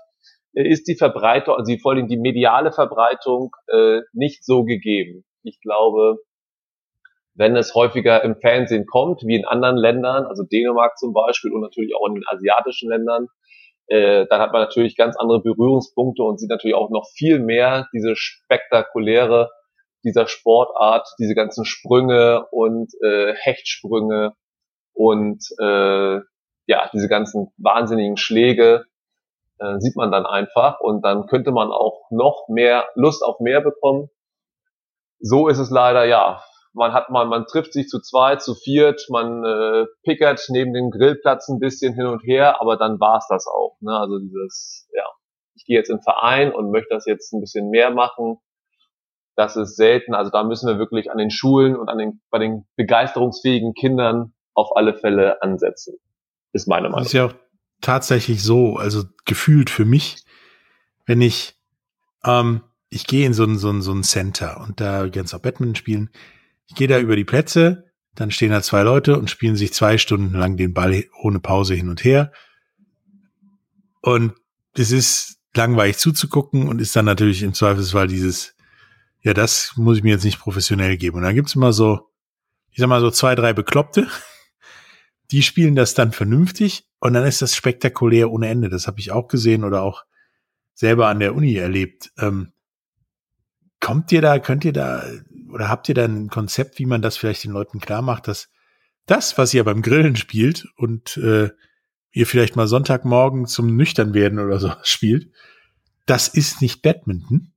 äh, 0.53 0.67
ist 0.67 0.87
die 0.87 0.95
Verbreitung, 0.95 1.55
also 1.55 1.75
vor 1.81 1.93
allem 1.93 2.07
die 2.07 2.17
mediale 2.17 2.71
Verbreitung 2.71 3.55
äh, 3.67 4.01
nicht 4.13 4.45
so 4.45 4.63
gegeben 4.63 5.25
ich 5.47 5.59
glaube, 5.61 6.17
wenn 7.35 7.55
es 7.55 7.75
häufiger 7.75 8.23
im 8.23 8.35
Fernsehen 8.35 8.85
kommt, 8.85 9.21
wie 9.23 9.35
in 9.35 9.45
anderen 9.45 9.77
Ländern, 9.77 10.25
also 10.25 10.44
Dänemark 10.44 10.97
zum 10.97 11.13
Beispiel 11.13 11.51
und 11.51 11.61
natürlich 11.61 11.95
auch 11.95 12.07
in 12.07 12.15
den 12.15 12.23
asiatischen 12.27 12.89
Ländern, 12.89 13.27
äh, 13.88 14.25
dann 14.27 14.41
hat 14.41 14.51
man 14.51 14.61
natürlich 14.61 14.97
ganz 14.97 15.16
andere 15.18 15.42
Berührungspunkte 15.42 16.23
und 16.23 16.39
sieht 16.39 16.49
natürlich 16.49 16.75
auch 16.75 16.89
noch 16.89 17.07
viel 17.16 17.39
mehr 17.39 17.87
diese 17.94 18.16
spektakuläre 18.16 19.49
dieser 20.04 20.27
Sportart, 20.27 21.07
diese 21.19 21.35
ganzen 21.35 21.66
Sprünge 21.66 22.45
und 22.51 22.92
äh, 23.04 23.33
Hechtsprünge 23.35 24.33
und 24.94 25.44
äh, 25.59 26.19
ja, 26.66 26.89
diese 26.94 27.07
ganzen 27.07 27.54
wahnsinnigen 27.57 28.18
Schläge 28.18 28.85
äh, 29.59 29.80
sieht 29.80 29.95
man 29.95 30.11
dann 30.11 30.25
einfach 30.25 30.80
und 30.80 31.04
dann 31.04 31.27
könnte 31.27 31.51
man 31.51 31.71
auch 31.71 32.09
noch 32.09 32.47
mehr 32.49 32.85
Lust 32.95 33.23
auf 33.23 33.39
mehr 33.39 33.61
bekommen 33.61 34.09
so 35.19 35.47
ist 35.47 35.57
es 35.57 35.69
leider, 35.69 36.06
ja. 36.06 36.42
Man 36.74 36.94
hat 36.94 37.09
mal, 37.09 37.26
man 37.26 37.45
trifft 37.45 37.74
sich 37.74 37.88
zu 37.88 38.00
zweit, 38.00 38.42
zu 38.42 38.54
viert, 38.54 39.02
man 39.09 39.44
äh, 39.44 39.86
pickert 40.04 40.45
neben 40.50 40.74
dem 40.74 40.92
Grillplatz 40.92 41.50
ein 41.50 41.59
bisschen 41.59 41.95
hin 41.95 42.06
und 42.06 42.21
her, 42.24 42.62
aber 42.62 42.78
dann 42.78 43.00
war's 43.00 43.26
das 43.30 43.47
auch. 43.47 43.78
Ne? 43.81 43.97
Also 43.97 44.19
dieses, 44.19 44.88
ja, 44.94 45.06
ich 45.56 45.66
gehe 45.66 45.76
jetzt 45.76 45.90
in 45.90 45.97
den 45.97 46.04
Verein 46.04 46.54
und 46.54 46.71
möchte 46.71 46.94
das 46.94 47.06
jetzt 47.07 47.33
ein 47.33 47.42
bisschen 47.42 47.69
mehr 47.69 47.90
machen. 47.90 48.38
Das 49.36 49.56
ist 49.56 49.76
selten. 49.76 50.14
Also 50.14 50.30
da 50.30 50.44
müssen 50.44 50.68
wir 50.68 50.78
wirklich 50.78 51.12
an 51.12 51.18
den 51.18 51.31
Schulen 51.31 51.76
und 51.76 51.90
an 51.90 51.97
den, 51.97 52.21
bei 52.30 52.38
den 52.38 52.68
begeisterungsfähigen 52.76 53.74
Kindern 53.74 54.33
auf 54.54 54.76
alle 54.76 54.94
Fälle 54.94 55.42
ansetzen. 55.42 55.97
Ist 56.54 56.68
meine 56.68 56.90
Meinung. 56.90 57.00
Das 57.00 57.07
ist 57.07 57.14
ja 57.14 57.26
auch 57.26 57.33
tatsächlich 57.81 58.44
so, 58.44 58.78
also 58.78 59.04
gefühlt 59.26 59.69
für 59.69 59.86
mich, 59.86 60.24
wenn 61.06 61.21
ich 61.21 61.56
ähm, 62.24 62.62
ich 62.89 63.06
gehe 63.07 63.25
in 63.25 63.33
so 63.33 63.44
ein, 63.44 63.57
so 63.57 63.69
ein, 63.69 63.81
so 63.81 63.94
ein 63.94 64.03
Center 64.03 64.61
und 64.61 64.79
da 64.79 65.07
ganz 65.09 65.33
auch 65.33 65.39
Badminton 65.39 65.75
spielen. 65.75 66.09
Ich 66.67 66.75
gehe 66.75 66.87
da 66.87 66.99
über 66.99 67.15
die 67.15 67.25
Plätze, 67.25 67.91
dann 68.15 68.31
stehen 68.31 68.51
da 68.51 68.61
zwei 68.61 68.81
Leute 68.81 69.17
und 69.17 69.29
spielen 69.29 69.56
sich 69.56 69.73
zwei 69.73 69.97
Stunden 69.97 70.33
lang 70.33 70.57
den 70.57 70.73
Ball 70.73 71.06
ohne 71.21 71.39
Pause 71.39 71.75
hin 71.75 71.89
und 71.89 72.03
her. 72.03 72.31
Und 74.01 74.33
es 74.73 74.91
ist 74.91 75.39
langweilig 75.56 75.97
zuzugucken 75.97 76.67
und 76.67 76.79
ist 76.79 76.95
dann 76.95 77.06
natürlich 77.06 77.44
im 77.44 77.53
Zweifelsfall 77.53 78.07
dieses, 78.07 78.56
ja, 79.21 79.33
das 79.33 79.73
muss 79.75 79.97
ich 79.97 80.03
mir 80.03 80.11
jetzt 80.11 80.23
nicht 80.23 80.39
professionell 80.39 80.97
geben. 80.97 81.17
Und 81.17 81.23
dann 81.23 81.35
gibt's 81.35 81.56
immer 81.56 81.73
so, 81.73 82.09
ich 82.71 82.79
sag 82.79 82.87
mal 82.87 83.01
so 83.01 83.11
zwei, 83.11 83.35
drei 83.35 83.53
Bekloppte, 83.53 84.07
die 85.31 85.44
spielen 85.44 85.75
das 85.75 85.94
dann 85.94 86.11
vernünftig 86.11 86.87
und 86.99 87.13
dann 87.13 87.25
ist 87.25 87.41
das 87.41 87.56
spektakulär 87.56 88.31
ohne 88.31 88.47
Ende. 88.47 88.69
Das 88.69 88.87
habe 88.87 88.99
ich 88.99 89.11
auch 89.11 89.27
gesehen 89.27 89.63
oder 89.63 89.83
auch 89.83 90.06
selber 90.73 91.07
an 91.07 91.19
der 91.19 91.35
Uni 91.35 91.56
erlebt. 91.56 92.11
Ähm, 92.17 92.53
kommt 93.87 94.11
ihr 94.11 94.21
da, 94.21 94.37
könnt 94.37 94.65
ihr 94.65 94.73
da, 94.73 95.01
oder 95.49 95.69
habt 95.69 95.87
ihr 95.87 95.95
da 95.95 96.03
ein 96.03 96.27
Konzept, 96.27 96.77
wie 96.77 96.85
man 96.85 97.01
das 97.01 97.15
vielleicht 97.15 97.45
den 97.45 97.53
Leuten 97.53 97.79
klar 97.79 98.01
macht, 98.01 98.27
dass 98.27 98.49
das, 99.06 99.37
was 99.37 99.53
ihr 99.53 99.63
beim 99.63 99.81
Grillen 99.81 100.17
spielt 100.17 100.67
und 100.75 101.15
äh, 101.15 101.51
ihr 102.11 102.27
vielleicht 102.27 102.57
mal 102.57 102.67
Sonntagmorgen 102.67 103.45
zum 103.45 103.77
Nüchternwerden 103.77 104.39
oder 104.39 104.59
so 104.59 104.73
spielt. 104.83 105.31
Das 106.06 106.27
ist 106.27 106.61
nicht 106.61 106.81
Badminton. 106.81 107.53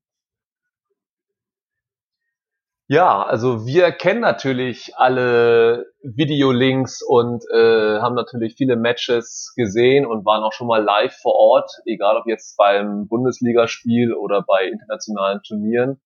Ja, 2.86 3.24
also 3.24 3.66
wir 3.66 3.90
kennen 3.90 4.20
natürlich 4.20 4.92
alle 4.96 5.86
Videolinks 6.04 7.02
und 7.02 7.42
äh, 7.52 7.98
haben 7.98 8.14
natürlich 8.14 8.54
viele 8.54 8.76
Matches 8.76 9.52
gesehen 9.56 10.06
und 10.06 10.24
waren 10.24 10.44
auch 10.44 10.52
schon 10.52 10.68
mal 10.68 10.82
live 10.84 11.16
vor 11.22 11.34
Ort, 11.34 11.72
egal 11.86 12.16
ob 12.18 12.28
jetzt 12.28 12.56
beim 12.56 13.08
Bundesligaspiel 13.08 14.14
oder 14.14 14.44
bei 14.46 14.68
internationalen 14.68 15.40
Turnieren. 15.42 16.00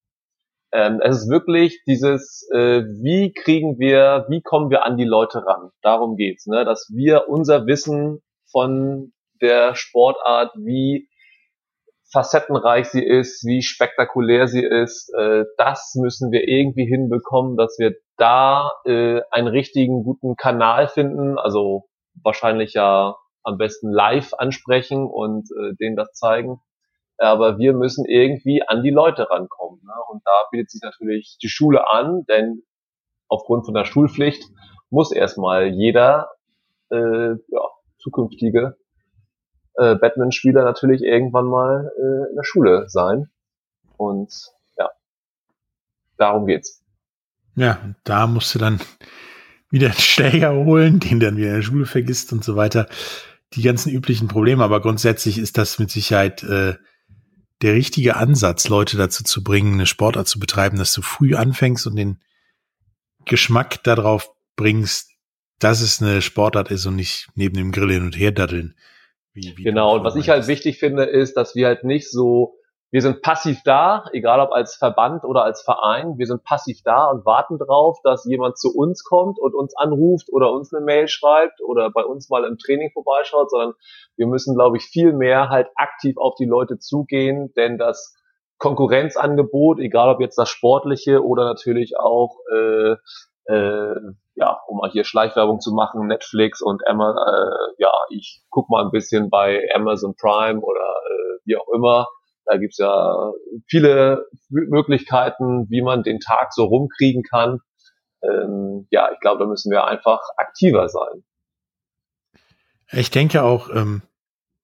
Ähm, 0.71 0.99
es 1.03 1.17
ist 1.17 1.29
wirklich 1.29 1.83
dieses, 1.85 2.47
äh, 2.53 2.83
wie 3.01 3.33
kriegen 3.33 3.79
wir, 3.79 4.25
wie 4.29 4.41
kommen 4.41 4.69
wir 4.69 4.85
an 4.85 4.97
die 4.97 5.05
Leute 5.05 5.45
ran? 5.45 5.71
Darum 5.81 6.15
geht's, 6.15 6.47
ne? 6.47 6.65
dass 6.65 6.89
wir 6.93 7.29
unser 7.29 7.65
Wissen 7.65 8.21
von 8.51 9.13
der 9.41 9.75
Sportart, 9.75 10.53
wie 10.55 11.07
facettenreich 12.11 12.87
sie 12.87 13.03
ist, 13.03 13.45
wie 13.45 13.61
spektakulär 13.61 14.47
sie 14.47 14.63
ist. 14.63 15.13
Äh, 15.17 15.45
das 15.57 15.95
müssen 15.95 16.31
wir 16.31 16.47
irgendwie 16.47 16.85
hinbekommen, 16.85 17.57
dass 17.57 17.75
wir 17.77 17.95
da 18.17 18.71
äh, 18.85 19.21
einen 19.31 19.47
richtigen 19.47 20.03
guten 20.03 20.35
Kanal 20.35 20.87
finden. 20.87 21.37
Also 21.37 21.85
wahrscheinlich 22.23 22.73
ja 22.73 23.15
am 23.43 23.57
besten 23.57 23.91
live 23.91 24.33
ansprechen 24.33 25.05
und 25.05 25.49
äh, 25.51 25.75
denen 25.79 25.95
das 25.95 26.13
zeigen. 26.13 26.59
Aber 27.17 27.57
wir 27.57 27.73
müssen 27.73 28.05
irgendwie 28.05 28.61
an 28.67 28.83
die 28.83 28.91
Leute 28.91 29.29
rankommen. 29.29 29.81
Ne? 29.83 29.93
Und 30.09 30.21
da 30.25 30.31
bietet 30.51 30.71
sich 30.71 30.81
natürlich 30.81 31.37
die 31.41 31.49
Schule 31.49 31.89
an, 31.89 32.25
denn 32.27 32.63
aufgrund 33.27 33.65
von 33.65 33.73
der 33.73 33.85
Schulpflicht 33.85 34.43
muss 34.89 35.11
erstmal 35.11 35.67
jeder 35.67 36.29
äh, 36.91 37.31
ja, 37.31 37.61
zukünftige 37.99 38.77
äh, 39.75 39.95
Batman-Spieler 39.95 40.63
natürlich 40.63 41.01
irgendwann 41.01 41.45
mal 41.45 41.91
äh, 41.97 42.29
in 42.29 42.35
der 42.35 42.43
Schule 42.43 42.85
sein. 42.87 43.29
Und 43.97 44.33
ja, 44.77 44.89
darum 46.17 46.45
geht's. 46.45 46.83
Ja, 47.55 47.95
da 48.03 48.27
musst 48.27 48.53
du 48.53 48.59
dann 48.59 48.79
wieder 49.69 49.87
einen 49.87 49.97
Schläger 49.97 50.53
holen, 50.53 50.99
den 50.99 51.19
dann 51.19 51.37
wieder 51.37 51.49
in 51.49 51.55
der 51.55 51.61
Schule 51.61 51.85
vergisst 51.85 52.31
und 52.33 52.43
so 52.43 52.55
weiter. 52.55 52.87
Die 53.53 53.61
ganzen 53.61 53.91
üblichen 53.91 54.27
Probleme, 54.27 54.63
aber 54.63 54.81
grundsätzlich 54.81 55.37
ist 55.37 55.57
das 55.57 55.79
mit 55.79 55.89
Sicherheit 55.89 56.43
äh, 56.43 56.75
der 57.61 57.73
richtige 57.73 58.15
Ansatz, 58.15 58.67
Leute 58.67 58.97
dazu 58.97 59.23
zu 59.23 59.43
bringen, 59.43 59.73
eine 59.73 59.85
Sportart 59.85 60.27
zu 60.27 60.39
betreiben, 60.39 60.77
dass 60.77 60.93
du 60.93 61.01
früh 61.01 61.35
anfängst 61.35 61.87
und 61.87 61.95
den 61.95 62.19
Geschmack 63.25 63.83
darauf 63.83 64.31
bringst, 64.55 65.11
dass 65.59 65.81
es 65.81 66.01
eine 66.01 66.21
Sportart 66.21 66.69
ist 66.71 66.85
und 66.85 66.95
nicht 66.95 67.29
neben 67.35 67.55
dem 67.55 67.71
Grill 67.71 67.91
hin 67.91 68.03
und 68.03 68.17
her 68.17 68.31
daddeln. 68.31 68.75
Wie, 69.33 69.53
wie 69.57 69.63
genau, 69.63 69.97
und 69.97 70.03
was 70.03 70.15
ich 70.15 70.29
halt 70.29 70.47
wichtig 70.47 70.79
finde, 70.79 71.03
ist, 71.03 71.35
dass 71.35 71.55
wir 71.55 71.67
halt 71.67 71.83
nicht 71.83 72.09
so, 72.09 72.54
wir 72.95 73.01
sind 73.01 73.21
passiv 73.21 73.61
da, 73.65 74.05
egal 74.13 74.39
ob 74.39 74.53
als 74.53 74.77
Verband 74.77 75.25
oder 75.25 75.43
als 75.43 75.61
Verein, 75.61 76.17
wir 76.17 76.27
sind 76.27 76.45
passiv 76.45 76.77
da 76.85 77.11
und 77.11 77.25
warten 77.25 77.57
drauf, 77.57 77.99
dass 78.05 78.23
jemand 78.23 78.57
zu 78.57 78.73
uns 78.73 79.03
kommt 79.03 79.37
und 79.37 79.53
uns 79.53 79.75
anruft 79.75 80.29
oder 80.31 80.53
uns 80.53 80.73
eine 80.73 80.81
Mail 80.81 81.09
schreibt 81.09 81.59
oder 81.61 81.91
bei 81.91 82.05
uns 82.05 82.29
mal 82.29 82.45
im 82.45 82.57
Training 82.57 82.91
vorbeischaut, 82.93 83.51
sondern 83.51 83.73
wir 84.15 84.27
müssen, 84.27 84.55
glaube 84.55 84.77
ich, 84.77 84.85
viel 84.85 85.11
mehr 85.11 85.49
halt 85.49 85.67
aktiv 85.75 86.15
auf 86.17 86.35
die 86.39 86.45
Leute 86.45 86.79
zugehen, 86.79 87.51
denn 87.57 87.77
das 87.77 88.15
Konkurrenzangebot, 88.59 89.79
egal 89.79 90.07
ob 90.07 90.21
jetzt 90.21 90.37
das 90.37 90.47
sportliche 90.47 91.21
oder 91.21 91.43
natürlich 91.43 91.99
auch 91.99 92.37
äh, 92.49 92.95
äh, 93.47 93.95
ja, 94.35 94.57
um 94.67 94.77
mal 94.77 94.89
hier 94.89 95.03
Schleichwerbung 95.03 95.59
zu 95.59 95.73
machen, 95.73 96.07
Netflix 96.07 96.61
und 96.61 96.81
Emma, 96.85 97.11
äh, 97.11 97.73
ja, 97.77 97.91
ich 98.09 98.41
guck 98.49 98.69
mal 98.69 98.85
ein 98.85 98.91
bisschen 98.91 99.29
bei 99.29 99.67
Amazon 99.75 100.15
Prime 100.15 100.61
oder 100.61 100.79
äh, 100.79 101.39
wie 101.43 101.57
auch 101.57 101.67
immer. 101.73 102.07
Da 102.45 102.57
gibt's 102.57 102.77
ja 102.77 103.31
viele 103.67 104.25
Möglichkeiten, 104.49 105.67
wie 105.69 105.81
man 105.81 106.03
den 106.03 106.19
Tag 106.19 106.53
so 106.53 106.65
rumkriegen 106.65 107.23
kann. 107.23 107.59
Ähm, 108.21 108.87
ja, 108.91 109.09
ich 109.13 109.19
glaube, 109.19 109.43
da 109.43 109.49
müssen 109.49 109.71
wir 109.71 109.85
einfach 109.85 110.21
aktiver 110.37 110.89
sein. 110.89 111.23
Ich 112.91 113.09
denke 113.09 113.43
auch, 113.43 113.69
ähm, 113.69 114.03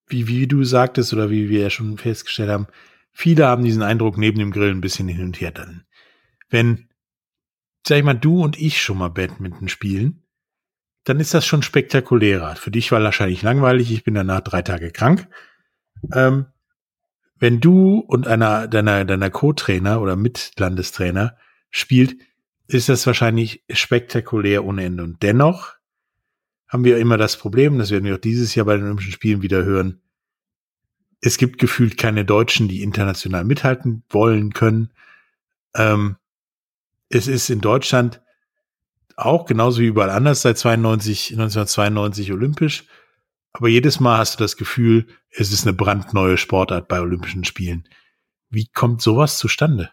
wie, 0.07 0.27
wie 0.27 0.47
du 0.47 0.63
sagtest 0.63 1.13
oder 1.13 1.29
wie 1.29 1.49
wir 1.49 1.61
ja 1.61 1.69
schon 1.69 1.97
festgestellt 1.97 2.49
haben, 2.49 2.67
viele 3.11 3.47
haben 3.47 3.63
diesen 3.63 3.81
Eindruck 3.81 4.17
neben 4.17 4.39
dem 4.39 4.51
Grill 4.51 4.71
ein 4.71 4.81
bisschen 4.81 5.07
hin 5.07 5.23
und 5.23 5.41
her 5.41 5.51
dann. 5.51 5.85
Wenn 6.49 6.89
sag 7.87 7.97
ich 7.97 8.03
mal, 8.03 8.13
du 8.13 8.43
und 8.43 8.59
ich 8.59 8.81
schon 8.81 8.97
mal 8.97 9.09
Badminton 9.09 9.67
spielen, 9.67 10.23
dann 11.03 11.19
ist 11.19 11.33
das 11.33 11.45
schon 11.45 11.63
spektakulärer. 11.63 12.55
Für 12.55 12.71
dich 12.71 12.91
war 12.91 13.01
wahrscheinlich 13.01 13.41
langweilig, 13.41 13.91
ich 13.91 14.03
bin 14.03 14.13
danach 14.13 14.41
drei 14.41 14.61
Tage 14.61 14.91
krank. 14.91 15.27
Ähm, 16.13 16.45
wenn 17.41 17.59
du 17.59 17.97
und 17.97 18.27
einer 18.27 18.67
deiner, 18.67 19.03
deiner 19.03 19.31
Co-Trainer 19.31 19.99
oder 19.99 20.15
Mitlandestrainer 20.15 21.35
spielt, 21.71 22.15
ist 22.67 22.87
das 22.87 23.07
wahrscheinlich 23.07 23.63
spektakulär 23.67 24.63
ohne 24.63 24.85
Ende. 24.85 25.03
Und 25.03 25.23
dennoch 25.23 25.73
haben 26.67 26.83
wir 26.83 26.99
immer 26.99 27.17
das 27.17 27.37
Problem, 27.37 27.79
das 27.79 27.89
werden 27.89 28.05
wir 28.05 28.13
auch 28.13 28.19
dieses 28.19 28.53
Jahr 28.53 28.67
bei 28.67 28.75
den 28.75 28.85
Olympischen 28.85 29.11
Spielen 29.11 29.41
wieder 29.41 29.65
hören. 29.65 30.01
Es 31.19 31.39
gibt 31.39 31.57
gefühlt 31.57 31.97
keine 31.97 32.25
Deutschen, 32.25 32.67
die 32.67 32.83
international 32.83 33.43
mithalten 33.43 34.03
wollen 34.09 34.53
können. 34.53 34.91
Ähm, 35.73 36.17
es 37.09 37.25
ist 37.25 37.49
in 37.49 37.59
Deutschland 37.59 38.21
auch 39.15 39.47
genauso 39.47 39.81
wie 39.81 39.87
überall 39.87 40.11
anders 40.11 40.43
seit 40.43 40.59
92, 40.59 41.31
1992 41.31 42.31
olympisch. 42.31 42.85
Aber 43.53 43.67
jedes 43.67 43.99
Mal 43.99 44.17
hast 44.17 44.39
du 44.39 44.43
das 44.43 44.57
Gefühl, 44.57 45.07
es 45.29 45.51
ist 45.51 45.67
eine 45.67 45.75
brandneue 45.75 46.37
Sportart 46.37 46.87
bei 46.87 46.99
Olympischen 46.99 47.43
Spielen. 47.43 47.87
Wie 48.49 48.67
kommt 48.67 49.01
sowas 49.01 49.37
zustande? 49.37 49.91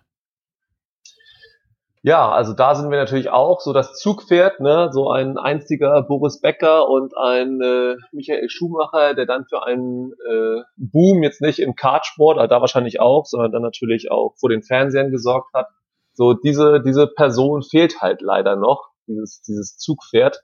Ja, 2.02 2.30
also 2.30 2.52
da 2.52 2.74
sind 2.76 2.90
wir 2.90 2.98
natürlich 2.98 3.28
auch 3.28 3.60
so 3.60 3.72
das 3.72 3.98
Zugpferd, 3.98 4.60
ne, 4.60 4.88
so 4.92 5.10
ein 5.10 5.36
einziger 5.36 6.00
Boris 6.02 6.40
Becker 6.40 6.88
und 6.88 7.16
ein 7.16 7.60
äh, 7.60 7.96
Michael 8.12 8.48
Schumacher, 8.48 9.14
der 9.14 9.26
dann 9.26 9.44
für 9.46 9.64
einen 9.64 10.12
äh, 10.12 10.62
Boom 10.76 11.22
jetzt 11.24 11.40
nicht 11.40 11.58
im 11.58 11.74
Kartsport, 11.74 12.38
aber 12.38 12.46
da 12.46 12.60
wahrscheinlich 12.60 13.00
auch, 13.00 13.26
sondern 13.26 13.50
dann 13.50 13.62
natürlich 13.62 14.12
auch 14.12 14.34
vor 14.38 14.48
den 14.48 14.62
Fernsehern 14.62 15.10
gesorgt 15.10 15.52
hat. 15.54 15.66
So 16.14 16.34
diese, 16.34 16.80
diese 16.80 17.08
Person 17.08 17.62
fehlt 17.62 18.00
halt 18.00 18.22
leider 18.22 18.54
noch, 18.56 18.90
dieses, 19.08 19.42
dieses 19.42 19.76
Zugpferd, 19.76 20.40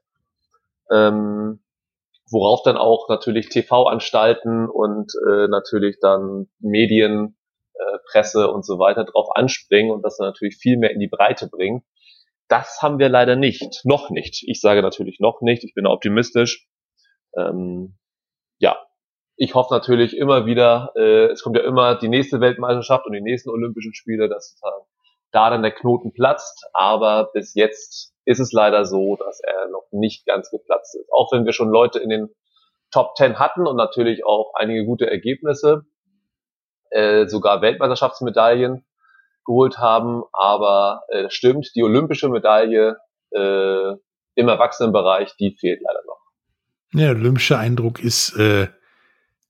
ähm, 0.91 1.61
worauf 2.31 2.63
dann 2.63 2.77
auch 2.77 3.09
natürlich 3.09 3.49
TV-Anstalten 3.49 4.69
und 4.69 5.13
äh, 5.29 5.49
natürlich 5.49 5.99
dann 6.01 6.47
Medien, 6.59 7.37
äh, 7.75 7.99
Presse 8.11 8.51
und 8.51 8.65
so 8.65 8.79
weiter 8.79 9.05
drauf 9.05 9.29
anspringen 9.35 9.93
und 9.93 10.03
das 10.03 10.17
dann 10.17 10.29
natürlich 10.29 10.57
viel 10.57 10.79
mehr 10.79 10.91
in 10.91 11.01
die 11.01 11.09
Breite 11.09 11.49
bringen. 11.49 11.83
Das 12.49 12.81
haben 12.83 12.99
wir 12.99 13.09
leider 13.09 13.37
nicht, 13.37 13.85
noch 13.85 14.11
nicht. 14.11 14.45
Ich 14.47 14.61
sage 14.61 14.83
natürlich 14.83 15.19
noch 15.21 15.41
nicht, 15.41 15.65
ich 15.65 15.75
bin 15.75 15.87
optimistisch. 15.87 16.67
Ähm, 17.37 17.99
ja, 18.59 18.79
ich 19.37 19.55
hoffe 19.55 19.75
natürlich 19.75 20.17
immer 20.17 20.47
wieder, 20.47 20.93
äh, 20.97 21.27
es 21.33 21.43
kommt 21.43 21.57
ja 21.57 21.65
immer 21.65 21.97
die 21.97 22.09
nächste 22.09 22.41
Weltmeisterschaft 22.41 23.07
und 23.07 23.13
die 23.13 23.21
nächsten 23.21 23.51
Olympischen 23.51 23.95
Spiele, 23.95 24.29
dass 24.29 24.59
da 25.33 25.51
dann 25.51 25.63
der 25.63 25.73
Knoten 25.73 26.13
platzt. 26.13 26.65
Aber 26.73 27.31
bis 27.33 27.55
jetzt 27.55 28.14
ist 28.25 28.41
es 28.41 28.53
leider 28.53 28.85
so, 28.85 29.17
dass 29.17 29.41
er 29.41 29.69
noch 29.69 29.87
nicht 29.91 30.27
ganz 30.27 30.51
geplatzt 30.51 30.97
ist. 30.97 31.09
Auch 31.13 31.33
wenn 31.33 31.45
wir 31.45 31.53
schon 31.53 31.69
Leute 31.69 31.99
in 31.99 32.09
den 32.09 32.29
Top 32.91 33.15
Ten 33.17 33.39
hatten 33.39 33.67
und 33.67 33.77
natürlich 33.77 34.25
auch 34.25 34.53
einige 34.55 34.85
gute 34.85 35.11
Ergebnisse, 35.11 35.83
äh, 36.91 37.27
sogar 37.27 37.61
Weltmeisterschaftsmedaillen 37.61 38.87
geholt 39.45 39.79
haben. 39.79 40.23
Aber 40.33 41.03
äh, 41.09 41.29
stimmt, 41.29 41.71
die 41.75 41.83
olympische 41.83 42.29
Medaille 42.29 42.97
äh, 43.33 43.93
im 44.37 44.49
Erwachsenenbereich, 44.49 45.37
die 45.37 45.57
fehlt 45.59 45.81
leider 45.83 46.01
noch. 46.07 46.21
Ja, 46.93 47.13
der 47.13 47.21
olympische 47.21 47.59
Eindruck 47.59 48.03
ist 48.03 48.37
äh, 48.37 48.69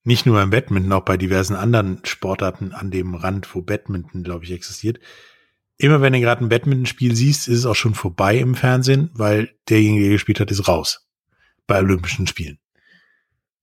nicht 0.02 0.26
nur 0.26 0.40
im 0.42 0.50
Badminton, 0.50 0.92
auch 0.92 1.04
bei 1.04 1.16
diversen 1.16 1.56
anderen 1.56 2.00
Sportarten 2.04 2.72
an 2.72 2.90
dem 2.90 3.14
Rand, 3.14 3.54
wo 3.54 3.62
Badminton, 3.62 4.22
glaube 4.22 4.44
ich, 4.44 4.52
existiert, 4.52 4.98
immer 5.78 6.00
wenn 6.00 6.12
du 6.12 6.20
gerade 6.20 6.44
ein 6.44 6.48
Badmintonspiel 6.48 7.14
siehst, 7.14 7.48
ist 7.48 7.58
es 7.58 7.66
auch 7.66 7.74
schon 7.74 7.94
vorbei 7.94 8.38
im 8.38 8.54
Fernsehen, 8.54 9.10
weil 9.14 9.54
derjenige, 9.68 10.04
der 10.04 10.12
gespielt 10.12 10.40
hat, 10.40 10.50
ist 10.50 10.68
raus. 10.68 11.08
Bei 11.66 11.78
Olympischen 11.78 12.26
Spielen. 12.26 12.58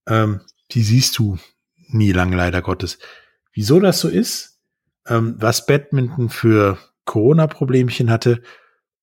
Ähm, 0.08 0.41
die 0.72 0.84
siehst 0.84 1.18
du 1.18 1.38
nie 1.88 2.12
lange, 2.12 2.36
leider 2.36 2.62
Gottes. 2.62 3.00
Wieso 3.53 3.80
das 3.80 4.00
so 4.00 4.08
ist, 4.08 4.60
ähm, 5.08 5.36
was 5.38 5.65
Badminton 5.65 6.30
für 6.30 6.77
Corona-Problemchen 7.06 8.10
hatte 8.10 8.41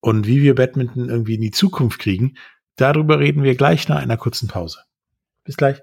und 0.00 0.26
wie 0.26 0.42
wir 0.42 0.54
Badminton 0.54 1.08
irgendwie 1.08 1.34
in 1.34 1.40
die 1.40 1.50
Zukunft 1.50 2.00
kriegen, 2.00 2.36
darüber 2.76 3.18
reden 3.18 3.42
wir 3.42 3.54
gleich 3.54 3.88
nach 3.88 3.98
einer 3.98 4.16
kurzen 4.16 4.48
Pause. 4.48 4.80
Bis 5.44 5.56
gleich. 5.56 5.82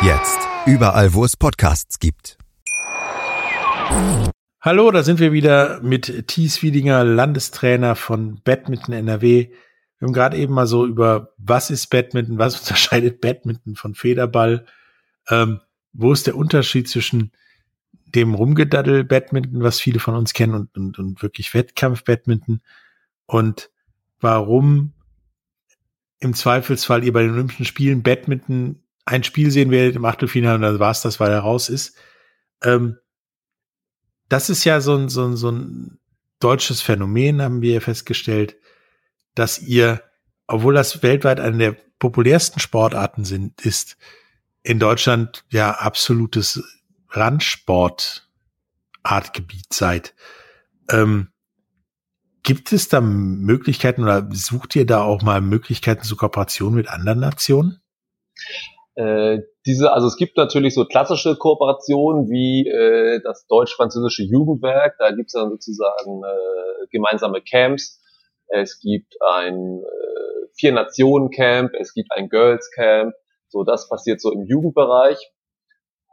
Jetzt. 0.00 0.38
Überall, 0.64 1.12
wo 1.12 1.24
es 1.24 1.36
Podcasts 1.36 1.98
gibt. 1.98 2.38
Hallo, 4.60 4.92
da 4.92 5.02
sind 5.02 5.18
wir 5.18 5.32
wieder 5.32 5.80
mit 5.82 6.28
Thies 6.28 6.62
Wiedinger, 6.62 7.02
Landestrainer 7.02 7.96
von 7.96 8.40
Badminton 8.44 8.94
NRW. 8.94 9.48
Wir 9.98 10.06
haben 10.06 10.12
gerade 10.12 10.36
eben 10.36 10.54
mal 10.54 10.68
so 10.68 10.86
über, 10.86 11.32
was 11.36 11.70
ist 11.70 11.88
Badminton, 11.88 12.38
was 12.38 12.60
unterscheidet 12.60 13.20
Badminton 13.20 13.74
von 13.74 13.96
Federball, 13.96 14.66
ähm, 15.30 15.60
wo 15.92 16.12
ist 16.12 16.28
der 16.28 16.36
Unterschied 16.36 16.88
zwischen 16.88 17.32
dem 18.14 18.34
Rumgedaddel-Badminton, 18.34 19.64
was 19.64 19.80
viele 19.80 19.98
von 19.98 20.14
uns 20.14 20.32
kennen, 20.32 20.54
und, 20.54 20.76
und, 20.76 20.98
und 21.00 21.22
wirklich 21.22 21.54
Wettkampf-Badminton 21.54 22.60
und 23.26 23.70
warum 24.20 24.92
im 26.20 26.34
Zweifelsfall 26.34 27.02
ihr 27.02 27.12
bei 27.12 27.22
den 27.22 27.32
Olympischen 27.32 27.64
Spielen 27.64 28.04
Badminton 28.04 28.84
ein 29.08 29.24
Spiel 29.24 29.50
sehen 29.50 29.70
werdet 29.70 29.96
im 29.96 30.04
Achtelfinale 30.04 30.56
und 30.56 30.62
dann 30.62 30.78
war 30.78 30.90
es 30.90 31.00
das, 31.00 31.18
weil 31.18 31.30
er 31.30 31.40
raus 31.40 31.70
ist. 31.70 31.96
Ähm, 32.62 32.98
das 34.28 34.50
ist 34.50 34.64
ja 34.64 34.80
so 34.80 34.96
ein, 34.96 35.08
so, 35.08 35.24
ein, 35.24 35.36
so 35.36 35.50
ein 35.50 35.98
deutsches 36.40 36.82
Phänomen, 36.82 37.40
haben 37.40 37.62
wir 37.62 37.80
festgestellt, 37.80 38.56
dass 39.34 39.60
ihr, 39.60 40.02
obwohl 40.46 40.74
das 40.74 41.02
weltweit 41.02 41.40
eine 41.40 41.56
der 41.58 41.76
populärsten 41.98 42.60
Sportarten 42.60 43.24
sind, 43.24 43.62
ist 43.62 43.96
in 44.62 44.78
Deutschland 44.78 45.46
ja 45.48 45.70
absolutes 45.72 46.62
Randsportartgebiet 47.08 49.72
seid. 49.72 50.14
Ähm, 50.90 51.28
gibt 52.42 52.72
es 52.72 52.88
da 52.88 53.00
Möglichkeiten 53.00 54.02
oder 54.02 54.28
sucht 54.32 54.76
ihr 54.76 54.84
da 54.84 55.00
auch 55.00 55.22
mal 55.22 55.40
Möglichkeiten 55.40 56.02
zur 56.02 56.18
Kooperation 56.18 56.74
mit 56.74 56.88
anderen 56.88 57.20
Nationen? 57.20 57.80
Äh, 58.98 59.42
diese, 59.64 59.92
also 59.92 60.08
es 60.08 60.16
gibt 60.16 60.36
natürlich 60.36 60.74
so 60.74 60.84
klassische 60.84 61.36
Kooperationen 61.36 62.28
wie 62.28 62.66
äh, 62.66 63.20
das 63.22 63.46
deutsch-französische 63.46 64.24
Jugendwerk, 64.24 64.96
da 64.98 65.12
gibt 65.12 65.28
es 65.28 65.34
dann 65.34 65.50
sozusagen 65.50 66.24
äh, 66.24 66.86
gemeinsame 66.90 67.40
Camps. 67.40 68.02
Es 68.48 68.80
gibt 68.80 69.14
ein 69.24 69.84
äh, 69.84 70.48
Vier-Nationen-Camp, 70.56 71.74
es 71.78 71.94
gibt 71.94 72.10
ein 72.10 72.28
Girls-Camp, 72.28 73.14
so 73.46 73.62
das 73.62 73.88
passiert 73.88 74.20
so 74.20 74.32
im 74.32 74.42
Jugendbereich. 74.46 75.30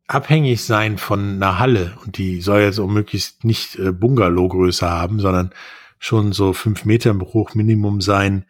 Abhängigsein 0.07 0.97
von 0.97 1.35
einer 1.35 1.59
Halle, 1.59 1.93
und 2.03 2.17
die 2.17 2.41
soll 2.41 2.61
jetzt 2.61 2.79
auch 2.79 2.87
möglichst 2.87 3.43
nicht 3.43 3.77
äh, 3.77 3.91
Bungalow-Größe 3.91 4.89
haben, 4.89 5.19
sondern 5.19 5.53
schon 5.97 6.33
so 6.33 6.53
fünf 6.53 6.83
Meter 6.85 7.11
im 7.11 7.19
Bruch 7.19 7.55
Minimum 7.55 8.01
sein, 8.01 8.45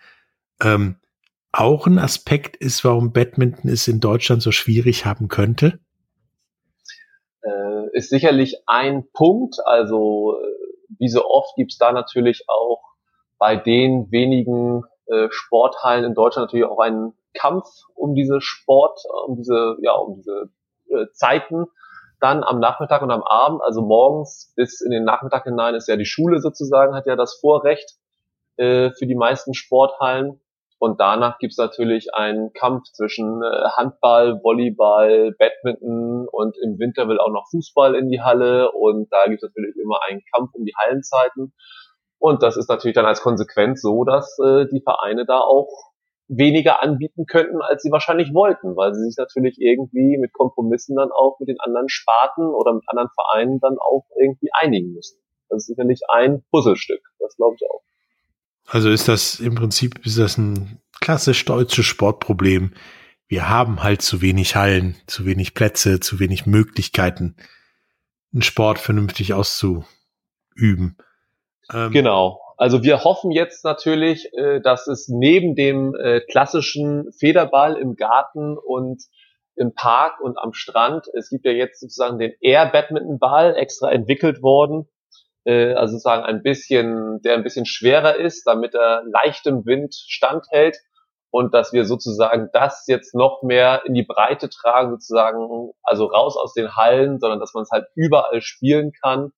ähm, 0.62 0.96
auch 1.52 1.88
ein 1.88 2.00
Aspekt 2.00 2.58
ist, 2.58 2.84
warum 2.84 3.14
Badminton 3.14 3.70
es 3.70 3.88
in 3.88 4.00
Deutschland 4.00 4.42
so 4.42 4.52
schwierig 4.52 5.06
haben 5.06 5.28
könnte? 5.28 5.80
Äh, 7.42 7.90
ist 7.94 8.10
sicherlich 8.10 8.58
ein 8.66 9.06
Punkt. 9.14 9.56
Also 9.66 10.38
äh, 10.42 10.65
wie 10.98 11.10
so 11.10 11.26
oft 11.26 11.56
gibt's 11.56 11.78
da 11.78 11.92
natürlich 11.92 12.46
auch 12.48 12.82
bei 13.38 13.56
den 13.56 14.12
wenigen 14.12 14.84
äh, 15.08 15.28
Sporthallen 15.30 16.06
in 16.06 16.14
Deutschland 16.14 16.48
natürlich 16.48 16.70
auch 16.70 16.80
einen 16.80 17.14
Kampf 17.34 17.68
um 17.94 18.16
diese 18.16 18.42
Sport, 18.42 19.00
um 19.28 19.36
diese, 19.36 19.78
ja, 19.82 19.94
um 19.94 20.16
diese 20.16 20.50
äh, 20.90 21.08
Zeiten 21.14 21.66
dann 22.20 22.44
am 22.44 22.60
Nachmittag 22.60 23.02
und 23.02 23.12
am 23.12 23.24
Abend, 23.24 23.62
also 23.62 23.82
morgens 23.82 24.54
bis 24.56 24.82
in 24.82 24.92
den 24.92 25.04
Nachmittag 25.04 25.44
hinein 25.44 25.76
ist 25.76 25.88
ja 25.88 25.96
die 25.96 26.06
Schule 26.06 26.40
sozusagen, 26.40 26.96
hat 26.96 27.06
ja 27.06 27.16
das 27.16 27.38
Vorrecht 27.40 27.98
äh, 28.58 28.92
für 28.92 29.06
die 29.06 29.16
meisten 29.16 29.54
Sporthallen. 29.54 30.40
Und 30.78 31.00
danach 31.00 31.40
gibt's 31.40 31.58
natürlich 31.58 32.14
einen 32.14 32.52
Kampf 32.54 32.84
zwischen 32.92 33.42
äh, 33.42 33.70
Handball, 33.76 34.42
Volleyball, 34.44 35.34
Badminton 35.40 36.28
und 36.30 36.58
im 36.62 36.78
Winter 36.80 37.08
will 37.08 37.20
auch 37.20 37.32
noch 37.32 37.48
Fußball 37.50 37.96
in 37.96 38.10
die 38.10 38.22
Halle 38.22 38.72
und 38.72 39.08
da 39.12 39.26
gibt's 39.26 39.44
natürlich 39.44 39.76
immer 39.82 40.00
einen 40.08 40.22
Kampf 40.34 40.54
um 40.54 40.66
die 40.66 40.76
Hallenzeiten. 40.78 41.54
Und 42.20 42.44
das 42.44 42.58
ist 42.58 42.70
natürlich 42.70 42.96
dann 42.96 43.06
als 43.06 43.22
Konsequenz 43.22 43.82
so, 43.82 44.04
dass 44.04 44.38
äh, 44.40 44.66
die 44.72 44.82
Vereine 44.82 45.26
da 45.26 45.40
auch 45.40 45.70
weniger 46.28 46.82
anbieten 46.82 47.26
könnten, 47.26 47.62
als 47.62 47.84
sie 47.84 47.92
wahrscheinlich 47.92 48.34
wollten, 48.34 48.76
weil 48.76 48.94
sie 48.94 49.04
sich 49.04 49.16
natürlich 49.18 49.58
irgendwie 49.60 50.18
mit 50.18 50.34
Kompromissen 50.34 50.96
dann 50.96 51.12
auch 51.12 51.40
mit 51.40 51.50
den 51.50 51.60
anderen 51.60 51.88
Sparten 51.88 52.48
oder 52.48 52.74
mit 52.74 52.84
anderen 52.88 53.10
Vereinen 53.14 53.60
dann 53.60 53.78
auch 53.78 54.06
irgendwie 54.20 54.50
einigen 54.54 54.94
müssen. 54.94 55.20
Das 55.50 55.64
ist 55.64 55.68
sicherlich 55.68 56.02
ein 56.10 56.44
Puzzlestück, 56.52 57.02
das 57.20 57.36
glaube 57.36 57.56
ich 57.60 57.70
auch. 57.70 57.84
Also 58.66 58.90
ist 58.90 59.08
das 59.08 59.40
im 59.40 59.56
Prinzip 59.56 60.06
ist 60.06 60.18
das 60.18 60.38
ein 60.38 60.80
klassisch 61.00 61.46
deutsches 61.46 61.86
Sportproblem. 61.86 62.74
Wir 63.28 63.50
haben 63.50 63.84
halt 63.84 64.02
zu 64.02 64.22
wenig 64.22 64.56
Hallen, 64.56 64.96
zu 65.08 65.26
wenig 65.26 65.54
Plätze, 65.54 66.00
zu 66.00 66.20
wenig 66.20 66.46
Möglichkeiten, 66.46 67.36
einen 68.34 68.42
Sport 68.42 68.80
vernünftig 68.80 69.34
auszuüben. 69.34 69.86
Ähm, 71.74 71.92
genau. 71.92 72.42
Also 72.58 72.84
wir 72.84 73.04
hoffen 73.04 73.32
jetzt 73.32 73.66
natürlich, 73.66 74.34
äh, 74.34 74.62
dass 74.62 74.88
es 74.88 75.10
neben 75.10 75.56
dem 75.56 75.94
äh, 75.96 76.22
klassischen 76.22 77.12
Federball 77.12 77.76
im 77.76 77.96
Garten 77.96 78.58
und 78.58 79.04
im 79.56 79.74
Park 79.74 80.20
und 80.22 80.38
am 80.38 80.54
Strand, 80.54 81.08
es 81.14 81.30
gibt 81.30 81.46
ja 81.46 81.52
jetzt 81.52 81.80
sozusagen 81.80 82.20
den 82.20 82.34
Air 82.42 82.68
Badminton 82.68 83.20
Ball 83.20 83.56
extra 83.56 83.92
entwickelt 83.92 84.42
worden, 84.42 84.88
also 85.52 85.94
sozusagen 85.94 86.24
ein 86.24 86.42
bisschen, 86.42 87.22
der 87.24 87.36
ein 87.36 87.44
bisschen 87.44 87.66
schwerer 87.66 88.16
ist, 88.16 88.46
damit 88.46 88.74
er 88.74 89.04
leichtem 89.06 89.66
Wind 89.66 89.94
standhält 89.94 90.78
und 91.32 91.54
dass 91.54 91.74
wir 91.74 91.86
sozusagen 91.86 92.50
das 92.54 92.86
jetzt 92.88 93.14
noch 93.14 93.44
mehr 93.44 93.84
in 93.86 93.94
die 93.94 94.04
Breite 94.04 94.50
tragen, 94.50 94.92
sozusagen, 94.92 95.72
also 95.84 96.06
raus 96.06 96.38
aus 96.38 96.54
den 96.54 96.76
Hallen, 96.76 97.20
sondern 97.20 97.40
dass 97.40 97.54
man 97.54 97.64
es 97.64 97.72
halt 97.72 97.86
überall 97.96 98.42
spielen 98.42 98.92
kann. 99.04 99.32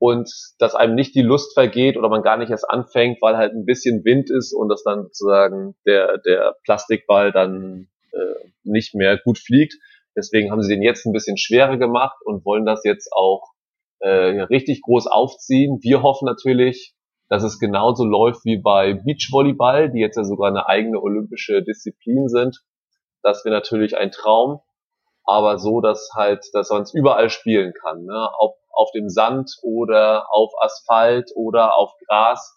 und 0.00 0.30
dass 0.58 0.74
einem 0.74 0.94
nicht 0.94 1.14
die 1.14 1.22
Lust 1.22 1.52
vergeht 1.54 1.96
oder 1.98 2.08
man 2.08 2.22
gar 2.22 2.38
nicht 2.38 2.50
erst 2.50 2.68
anfängt, 2.68 3.20
weil 3.20 3.36
halt 3.36 3.52
ein 3.52 3.66
bisschen 3.66 4.02
Wind 4.04 4.30
ist 4.30 4.52
und 4.54 4.70
dass 4.70 4.82
dann 4.82 5.02
sozusagen 5.04 5.76
der, 5.86 6.16
der 6.18 6.56
Plastikball 6.64 7.32
dann 7.32 7.88
äh, 8.12 8.48
nicht 8.64 8.94
mehr 8.94 9.18
gut 9.18 9.38
fliegt. 9.38 9.74
Deswegen 10.16 10.50
haben 10.50 10.62
sie 10.62 10.74
den 10.74 10.82
jetzt 10.82 11.04
ein 11.04 11.12
bisschen 11.12 11.36
schwerer 11.36 11.76
gemacht 11.76 12.16
und 12.24 12.46
wollen 12.46 12.64
das 12.64 12.82
jetzt 12.82 13.12
auch 13.12 13.52
äh, 14.00 14.40
richtig 14.42 14.82
groß 14.82 15.06
aufziehen. 15.06 15.78
Wir 15.82 16.02
hoffen 16.02 16.26
natürlich, 16.26 16.94
dass 17.28 17.42
es 17.42 17.58
genauso 17.58 18.04
läuft 18.04 18.44
wie 18.44 18.58
bei 18.58 18.94
Beachvolleyball, 18.94 19.90
die 19.90 20.00
jetzt 20.00 20.16
ja 20.16 20.24
sogar 20.24 20.48
eine 20.48 20.66
eigene 20.66 21.00
olympische 21.00 21.62
Disziplin 21.62 22.28
sind. 22.28 22.60
Das 23.22 23.44
wäre 23.44 23.54
natürlich 23.54 23.96
ein 23.96 24.10
Traum, 24.10 24.60
aber 25.24 25.58
so, 25.58 25.80
dass 25.80 26.10
halt, 26.14 26.44
dass 26.52 26.70
man 26.70 26.82
es 26.82 26.94
überall 26.94 27.30
spielen 27.30 27.72
kann. 27.72 28.04
Ne? 28.04 28.28
Ob 28.38 28.56
auf 28.72 28.90
dem 28.92 29.08
Sand 29.08 29.52
oder 29.62 30.26
auf 30.32 30.52
Asphalt 30.60 31.30
oder 31.34 31.76
auf 31.76 31.92
Gras. 32.06 32.56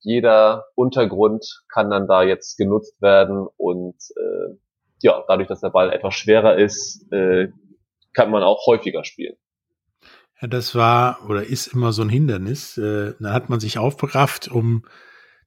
Jeder 0.00 0.64
Untergrund 0.74 1.62
kann 1.72 1.90
dann 1.90 2.06
da 2.06 2.22
jetzt 2.22 2.56
genutzt 2.56 3.00
werden 3.02 3.46
und 3.56 3.96
äh, 4.16 4.56
ja, 5.02 5.22
dadurch, 5.28 5.48
dass 5.48 5.60
der 5.60 5.70
Ball 5.70 5.92
etwas 5.92 6.14
schwerer 6.14 6.56
ist, 6.56 7.10
äh, 7.12 7.48
kann 8.14 8.30
man 8.30 8.42
auch 8.42 8.66
häufiger 8.66 9.04
spielen. 9.04 9.36
Ja, 10.40 10.48
das 10.48 10.74
war 10.74 11.28
oder 11.28 11.44
ist 11.44 11.68
immer 11.68 11.92
so 11.92 12.02
ein 12.02 12.08
Hindernis. 12.08 12.78
Äh, 12.78 13.14
dann 13.18 13.32
hat 13.32 13.48
man 13.48 13.60
sich 13.60 13.78
aufgerafft, 13.78 14.48
um 14.48 14.84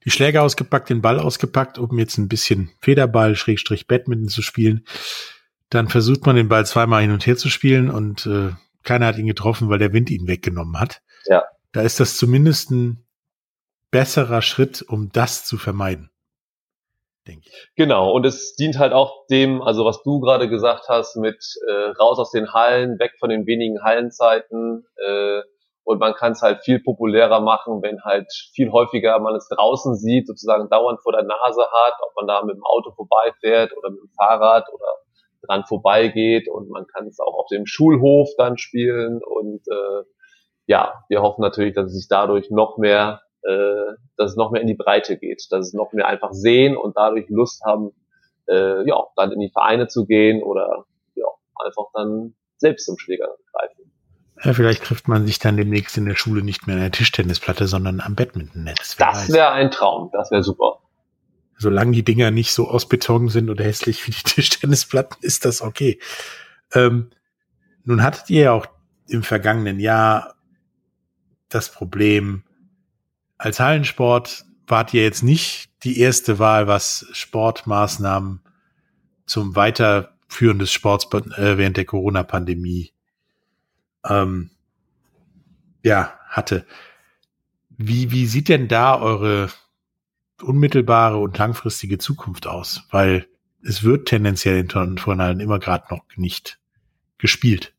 die 0.06 0.12
Schläger 0.12 0.44
ausgepackt, 0.44 0.90
den 0.90 1.02
Ball 1.02 1.20
ausgepackt, 1.20 1.78
um 1.78 1.98
jetzt 1.98 2.18
ein 2.18 2.28
bisschen 2.28 2.72
Federball, 2.80 3.36
Schrägstrich 3.36 3.88
Badminton 3.88 4.28
zu 4.28 4.42
spielen. 4.42 4.86
Dann 5.70 5.88
versucht 5.88 6.26
man 6.26 6.36
den 6.36 6.50
Ball 6.50 6.66
zweimal 6.66 7.02
hin 7.02 7.12
und 7.12 7.26
her 7.26 7.38
zu 7.38 7.50
spielen 7.50 7.90
und 7.90 8.26
äh, 8.26 8.52
keiner 8.84 9.08
hat 9.08 9.18
ihn 9.18 9.28
getroffen, 9.28 9.70
weil 9.70 9.80
der 9.80 9.94
Wind 9.94 10.12
ihn 10.12 10.28
weggenommen 10.28 10.80
hat. 10.80 11.02
Ja. 11.26 11.44
Da 11.72 11.82
ist 11.82 12.00
das 12.00 12.18
zumindest 12.18 12.70
ein 12.72 13.06
besserer 13.90 14.42
Schritt, 14.42 14.82
um 14.82 15.12
das 15.12 15.46
zu 15.46 15.58
vermeiden. 15.58 16.10
Denke 17.28 17.48
ich. 17.48 17.72
Genau, 17.76 18.12
und 18.12 18.26
es 18.26 18.56
dient 18.56 18.78
halt 18.78 18.92
auch 18.92 19.26
dem, 19.28 19.62
also 19.62 19.86
was 19.86 20.04
du 20.04 20.20
gerade 20.20 20.50
gesagt 20.50 20.90
hast, 20.90 21.16
mit 21.16 21.42
äh, 21.68 21.92
raus 22.00 22.20
aus 22.20 22.32
den 22.32 22.54
Hallen, 22.54 23.00
weg 23.00 23.14
von 23.20 23.30
den 23.30 23.46
wenigen 23.46 23.82
Hallenzeiten. 23.82 24.86
Äh, 24.98 25.42
und 25.86 26.00
man 26.00 26.14
kann 26.14 26.32
es 26.32 26.42
halt 26.42 26.64
viel 26.64 26.82
populärer 26.82 27.42
machen, 27.42 27.82
wenn 27.82 28.02
halt 28.04 28.32
viel 28.54 28.72
häufiger 28.72 29.20
man 29.20 29.36
es 29.36 29.50
draußen 29.50 29.96
sieht, 29.96 30.28
sozusagen 30.28 30.70
dauernd 30.70 31.02
vor 31.02 31.12
der 31.12 31.24
Nase 31.24 31.62
hat, 31.62 31.94
ob 32.06 32.16
man 32.16 32.28
da 32.28 32.44
mit 32.44 32.56
dem 32.56 32.64
Auto 32.64 32.92
vorbeifährt 32.92 33.76
oder 33.78 33.90
mit 33.90 34.00
dem 34.00 34.10
Fahrrad 34.18 34.66
oder 34.72 34.88
dran 35.46 35.66
vorbeigeht 35.66 36.48
und 36.50 36.70
man 36.70 36.88
kann 36.88 37.08
es 37.08 37.20
auch 37.20 37.38
auf 37.38 37.48
dem 37.52 37.66
Schulhof 37.66 38.30
dann 38.38 38.58
spielen 38.58 39.22
und 39.24 39.62
äh, 39.68 40.04
ja, 40.68 41.04
wir 41.10 41.22
hoffen 41.22 41.42
natürlich, 41.42 41.74
dass 41.74 41.88
es 41.88 41.98
sich 41.98 42.08
dadurch 42.10 42.50
noch 42.50 42.78
mehr, 42.78 43.22
äh, 43.48 43.96
dass 44.18 44.32
es 44.32 44.38
noch 44.38 44.52
mehr 44.52 44.62
in 44.62 44.68
die 44.68 44.76
Breite 44.76 45.18
geht, 45.18 45.46
dass 45.50 45.68
es 45.68 45.74
noch 45.74 45.94
mehr 45.94 46.08
einfach 46.08 46.34
sehen 46.34 46.78
und 46.78 46.98
dadurch 46.98 47.30
Lust 47.30 47.64
haben, 47.66 47.92
äh, 48.48 48.88
ja, 48.88 49.04
dann 49.16 49.32
in 49.32 49.40
die 49.40 49.52
Vereine 49.52 49.88
zu 49.88 50.06
gehen 50.06 50.44
oder 50.44 50.86
ja, 51.16 51.26
einfach 51.66 51.86
dann 51.94 52.36
selbst 52.58 52.86
zum 52.86 52.98
Schläger 52.98 53.30
greifen. 53.52 53.92
Ja, 54.44 54.54
vielleicht 54.54 54.84
trifft 54.84 55.08
man 55.08 55.26
sich 55.26 55.40
dann 55.40 55.58
demnächst 55.58 55.98
in 55.98 56.06
der 56.06 56.16
Schule 56.16 56.44
nicht 56.44 56.68
mehr 56.68 56.76
an 56.76 56.82
der 56.82 56.92
Tischtennisplatte, 56.92 57.68
sondern 57.68 58.02
am 58.02 58.16
Badmintonnetz. 58.16 58.98
Das 58.98 59.32
wäre 59.32 59.52
ein 59.52 59.72
Traum, 59.72 60.10
das 60.12 60.32
wäre 60.32 60.44
super 60.44 60.80
solange 61.64 61.94
die 61.94 62.04
Dinger 62.04 62.30
nicht 62.30 62.54
so 62.54 62.68
aus 62.68 62.88
Beton 62.88 63.30
sind 63.30 63.50
oder 63.50 63.64
hässlich 63.64 64.06
wie 64.06 64.12
die 64.12 64.24
Tischtennisplatten, 64.24 65.18
ist 65.22 65.46
das 65.46 65.62
okay. 65.62 66.00
Ähm, 66.74 67.10
nun 67.84 68.04
hattet 68.04 68.30
ihr 68.30 68.44
ja 68.44 68.52
auch 68.52 68.68
im 69.08 69.24
vergangenen 69.24 69.80
Jahr 69.80 70.36
das 71.50 71.72
Problem, 71.72 72.44
als 73.44 73.60
Hallensport 73.60 74.46
wart 74.68 74.94
ihr 74.94 75.04
jetzt 75.04 75.22
nicht 75.22 75.70
die 75.84 76.00
erste 76.00 76.40
Wahl, 76.40 76.68
was 76.68 77.06
Sportmaßnahmen 77.12 78.40
zum 79.26 79.56
Weiterführen 79.58 80.60
des 80.60 80.72
Sports 80.72 81.08
äh, 81.14 81.58
während 81.58 81.76
der 81.76 81.84
Corona-Pandemie 81.84 82.94
ähm, 84.06 84.52
ja, 85.84 86.18
hatte. 86.30 86.66
Wie, 87.70 88.12
wie 88.12 88.28
sieht 88.28 88.48
denn 88.48 88.70
da 88.70 88.98
eure 88.98 89.50
unmittelbare 90.42 91.18
und 91.18 91.38
langfristige 91.38 91.98
Zukunft 91.98 92.48
aus? 92.48 92.84
Weil 92.92 93.28
es 93.62 93.84
wird 93.84 94.08
tendenziell 94.08 94.58
in 94.58 94.70
Turnhallen 94.70 95.42
immer 95.42 95.60
gerade 95.60 95.94
noch 95.94 96.06
nicht 96.16 96.60
gespielt. 97.18 97.74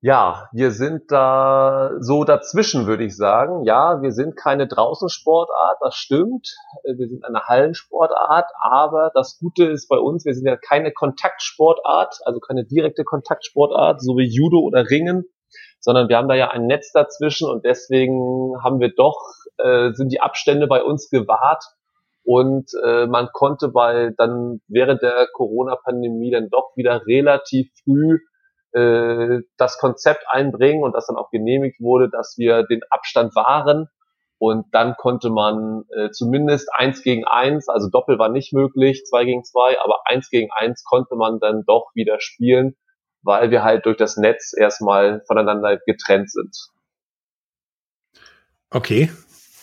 Ja, 0.00 0.48
wir 0.52 0.70
sind 0.70 1.10
da 1.10 1.90
so 1.98 2.22
dazwischen, 2.22 2.86
würde 2.86 3.02
ich 3.02 3.16
sagen. 3.16 3.64
Ja, 3.64 4.00
wir 4.00 4.12
sind 4.12 4.36
keine 4.36 4.68
Draußensportart, 4.68 5.78
das 5.80 5.96
stimmt. 5.96 6.54
Wir 6.84 7.08
sind 7.08 7.24
eine 7.24 7.46
Hallensportart, 7.46 8.48
aber 8.60 9.10
das 9.14 9.38
Gute 9.40 9.64
ist 9.64 9.88
bei 9.88 9.98
uns, 9.98 10.24
wir 10.24 10.34
sind 10.34 10.46
ja 10.46 10.56
keine 10.56 10.92
Kontaktsportart, 10.92 12.20
also 12.24 12.38
keine 12.38 12.64
direkte 12.64 13.02
Kontaktsportart, 13.02 14.00
so 14.00 14.16
wie 14.16 14.28
Judo 14.28 14.60
oder 14.60 14.88
Ringen, 14.88 15.24
sondern 15.80 16.08
wir 16.08 16.16
haben 16.16 16.28
da 16.28 16.36
ja 16.36 16.48
ein 16.52 16.66
Netz 16.66 16.92
dazwischen 16.92 17.50
und 17.50 17.64
deswegen 17.64 18.54
haben 18.62 18.78
wir 18.78 18.94
doch, 18.94 19.18
äh, 19.56 19.90
sind 19.94 20.12
die 20.12 20.20
Abstände 20.20 20.68
bei 20.68 20.84
uns 20.84 21.10
gewahrt 21.10 21.64
und 22.22 22.70
äh, 22.84 23.06
man 23.06 23.30
konnte 23.32 23.66
bei 23.66 24.12
dann 24.16 24.60
während 24.68 25.02
der 25.02 25.26
Corona-Pandemie 25.32 26.30
dann 26.30 26.50
doch 26.50 26.76
wieder 26.76 27.04
relativ 27.04 27.72
früh 27.82 28.20
äh, 28.72 29.40
das 29.56 29.78
Konzept 29.78 30.24
einbringen 30.28 30.82
und 30.82 30.94
das 30.94 31.06
dann 31.06 31.16
auch 31.16 31.30
genehmigt 31.30 31.80
wurde, 31.80 32.08
dass 32.10 32.34
wir 32.36 32.64
den 32.64 32.80
Abstand 32.90 33.34
wahren 33.34 33.88
und 34.38 34.66
dann 34.72 34.94
konnte 34.96 35.30
man 35.30 35.84
äh, 35.96 36.10
zumindest 36.10 36.68
eins 36.72 37.02
gegen 37.02 37.24
eins, 37.24 37.68
also 37.68 37.88
Doppel 37.90 38.18
war 38.18 38.28
nicht 38.28 38.52
möglich, 38.52 39.04
zwei 39.04 39.24
gegen 39.24 39.44
zwei, 39.44 39.80
aber 39.80 40.02
eins 40.04 40.30
gegen 40.30 40.50
eins 40.56 40.84
konnte 40.84 41.16
man 41.16 41.40
dann 41.40 41.64
doch 41.66 41.90
wieder 41.94 42.20
spielen 42.20 42.76
weil 43.22 43.50
wir 43.50 43.62
halt 43.62 43.86
durch 43.86 43.96
das 43.96 44.16
Netz 44.16 44.52
erstmal 44.56 45.22
voneinander 45.26 45.78
getrennt 45.78 46.30
sind. 46.30 46.56
Okay. 48.70 49.10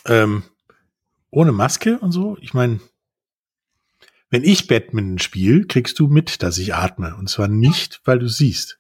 Ähm, 0.06 0.44
ohne 1.32 1.52
Maske 1.52 2.00
und 2.00 2.12
so? 2.12 2.38
Ich 2.42 2.54
meine, 2.54 2.80
wenn 4.30 4.44
ich 4.44 4.68
Badminton 4.68 5.20
spiele, 5.20 5.66
kriegst 5.66 6.00
du 6.00 6.08
mit, 6.08 6.44
dass 6.44 6.58
ich 6.58 6.74
atme. 6.74 7.16
Und 7.18 7.30
zwar 7.30 7.48
nicht, 7.48 8.02
weil 8.06 8.20
du 8.20 8.28
siehst. 8.28 8.80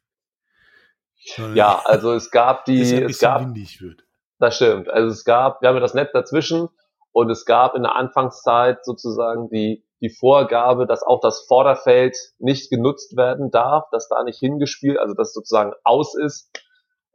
Ja, 1.53 1.81
also 1.85 2.13
es 2.13 2.31
gab 2.31 2.65
die, 2.65 2.81
es 2.81 3.19
gab, 3.19 3.41
windig 3.41 3.81
wird. 3.81 4.03
das 4.39 4.55
stimmt. 4.55 4.89
Also 4.89 5.09
es 5.09 5.23
gab, 5.25 5.61
wir 5.61 5.69
haben 5.69 5.75
ja 5.75 5.81
das 5.81 5.93
Netz 5.93 6.11
dazwischen 6.13 6.69
und 7.11 7.29
es 7.29 7.45
gab 7.45 7.75
in 7.75 7.83
der 7.83 7.95
Anfangszeit 7.95 8.85
sozusagen 8.85 9.49
die 9.49 9.85
die 10.01 10.09
Vorgabe, 10.09 10.85
dass 10.85 11.03
auch 11.03 11.19
das 11.21 11.45
Vorderfeld 11.47 12.15
nicht 12.37 12.69
genutzt 12.69 13.15
werden 13.15 13.49
darf, 13.49 13.85
dass 13.91 14.07
da 14.07 14.23
nicht 14.23 14.39
hingespielt, 14.39 14.99
also 14.99 15.13
dass 15.15 15.33
sozusagen 15.33 15.73
aus 15.83 16.15
ist 16.15 16.51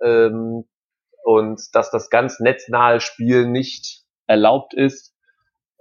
ähm, 0.02 0.68
und 1.22 1.60
dass 1.72 1.90
das 1.90 2.10
ganz 2.10 2.40
netznahe 2.40 3.00
Spiel 3.00 3.46
nicht 3.46 4.02
erlaubt 4.26 4.74
ist. 4.74 5.14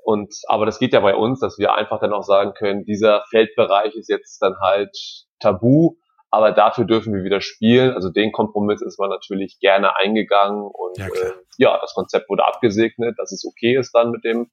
Und 0.04 0.34
aber 0.48 0.66
das 0.66 0.80
geht 0.80 0.94
ja 0.94 1.00
bei 1.00 1.16
uns, 1.16 1.40
dass 1.40 1.58
wir 1.58 1.74
einfach 1.74 2.00
dann 2.00 2.14
auch 2.14 2.24
sagen 2.24 2.54
können, 2.54 2.84
dieser 2.84 3.24
Feldbereich 3.30 3.96
ist 3.96 4.10
jetzt 4.10 4.40
dann 4.42 4.60
halt 4.60 4.96
tabu, 5.40 5.96
aber 6.32 6.52
dafür 6.52 6.86
dürfen 6.86 7.14
wir 7.14 7.24
wieder 7.24 7.42
spielen. 7.42 7.94
Also 7.94 8.10
den 8.10 8.32
Kompromiss 8.32 8.82
ist 8.82 9.00
man 9.00 9.10
natürlich 9.10 9.60
gerne 9.60 9.96
eingegangen 9.98 10.62
und 10.62 10.98
ja, 10.98 11.08
äh, 11.08 11.34
ja 11.58 11.80
das 11.82 11.94
Konzept 11.94 12.30
wurde 12.30 12.46
abgesegnet, 12.46 13.18
dass 13.18 13.32
es 13.32 13.46
okay 13.46 13.78
ist 13.78 13.92
dann 13.94 14.12
mit 14.12 14.24
dem 14.24 14.50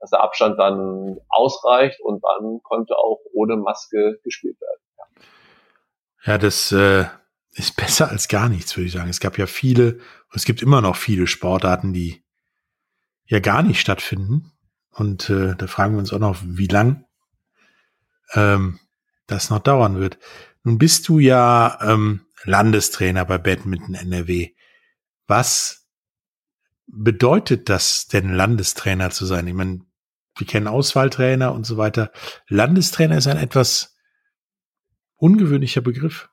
dass 0.00 0.10
der 0.10 0.22
Abstand 0.22 0.58
dann 0.58 1.18
ausreicht 1.28 2.00
und 2.00 2.22
dann 2.22 2.60
konnte 2.62 2.96
auch 2.96 3.18
ohne 3.32 3.56
Maske 3.56 4.18
gespielt 4.22 4.56
werden. 4.60 4.80
Ja, 6.24 6.32
ja 6.32 6.38
das 6.38 6.72
äh, 6.72 7.06
ist 7.52 7.76
besser 7.76 8.08
als 8.08 8.28
gar 8.28 8.48
nichts, 8.48 8.76
würde 8.76 8.86
ich 8.86 8.92
sagen. 8.92 9.10
Es 9.10 9.20
gab 9.20 9.38
ja 9.38 9.46
viele, 9.46 9.98
es 10.32 10.44
gibt 10.44 10.62
immer 10.62 10.80
noch 10.80 10.96
viele 10.96 11.26
Sportarten, 11.26 11.92
die 11.92 12.22
ja 13.26 13.40
gar 13.40 13.62
nicht 13.62 13.80
stattfinden. 13.80 14.52
Und 14.90 15.30
äh, 15.30 15.54
da 15.56 15.66
fragen 15.66 15.94
wir 15.94 16.00
uns 16.00 16.12
auch 16.12 16.18
noch, 16.18 16.36
wie 16.42 16.66
lang 16.66 17.04
ähm, 18.34 18.80
das 19.26 19.50
noch 19.50 19.60
dauern 19.60 20.00
wird. 20.00 20.18
Nun 20.68 20.76
bist 20.76 21.08
du 21.08 21.18
ja 21.18 21.78
ähm, 21.80 22.26
Landestrainer 22.44 23.24
bei 23.24 23.38
Badminton 23.38 23.94
NRW. 23.94 24.50
Was 25.26 25.88
bedeutet 26.86 27.70
das 27.70 28.06
denn, 28.06 28.34
Landestrainer 28.34 29.08
zu 29.08 29.24
sein? 29.24 29.46
Ich 29.46 29.54
meine, 29.54 29.80
wir 30.36 30.46
kennen 30.46 30.68
Auswahltrainer 30.68 31.54
und 31.54 31.64
so 31.64 31.78
weiter. 31.78 32.12
Landestrainer 32.48 33.16
ist 33.16 33.28
ein 33.28 33.38
etwas 33.38 33.96
ungewöhnlicher 35.16 35.80
Begriff. 35.80 36.28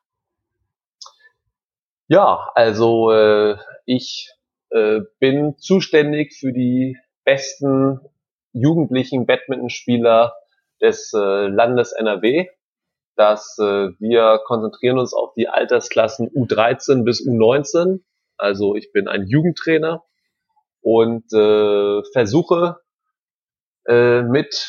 Ja, 2.09 2.49
also 2.55 3.13
äh, 3.13 3.55
ich 3.85 4.33
äh, 4.71 4.99
bin 5.19 5.57
zuständig 5.59 6.35
für 6.37 6.51
die 6.51 6.97
besten 7.23 8.01
jugendlichen 8.51 9.27
Badmintonspieler 9.27 10.35
des 10.81 11.13
äh, 11.13 11.47
Landes 11.47 11.93
NRW. 11.93 12.49
Dass 13.15 13.57
äh, 13.59 13.89
wir 13.99 14.39
konzentrieren 14.45 14.99
uns 14.99 15.13
auf 15.13 15.33
die 15.33 15.47
Altersklassen 15.47 16.29
U13 16.29 17.03
bis 17.03 17.25
U19 17.25 18.01
Also 18.37 18.75
ich 18.75 18.91
bin 18.91 19.07
ein 19.07 19.27
Jugendtrainer 19.27 20.03
und 20.81 21.31
äh, 21.33 22.03
versuche 22.13 22.77
äh, 23.87 24.21
mit 24.21 24.67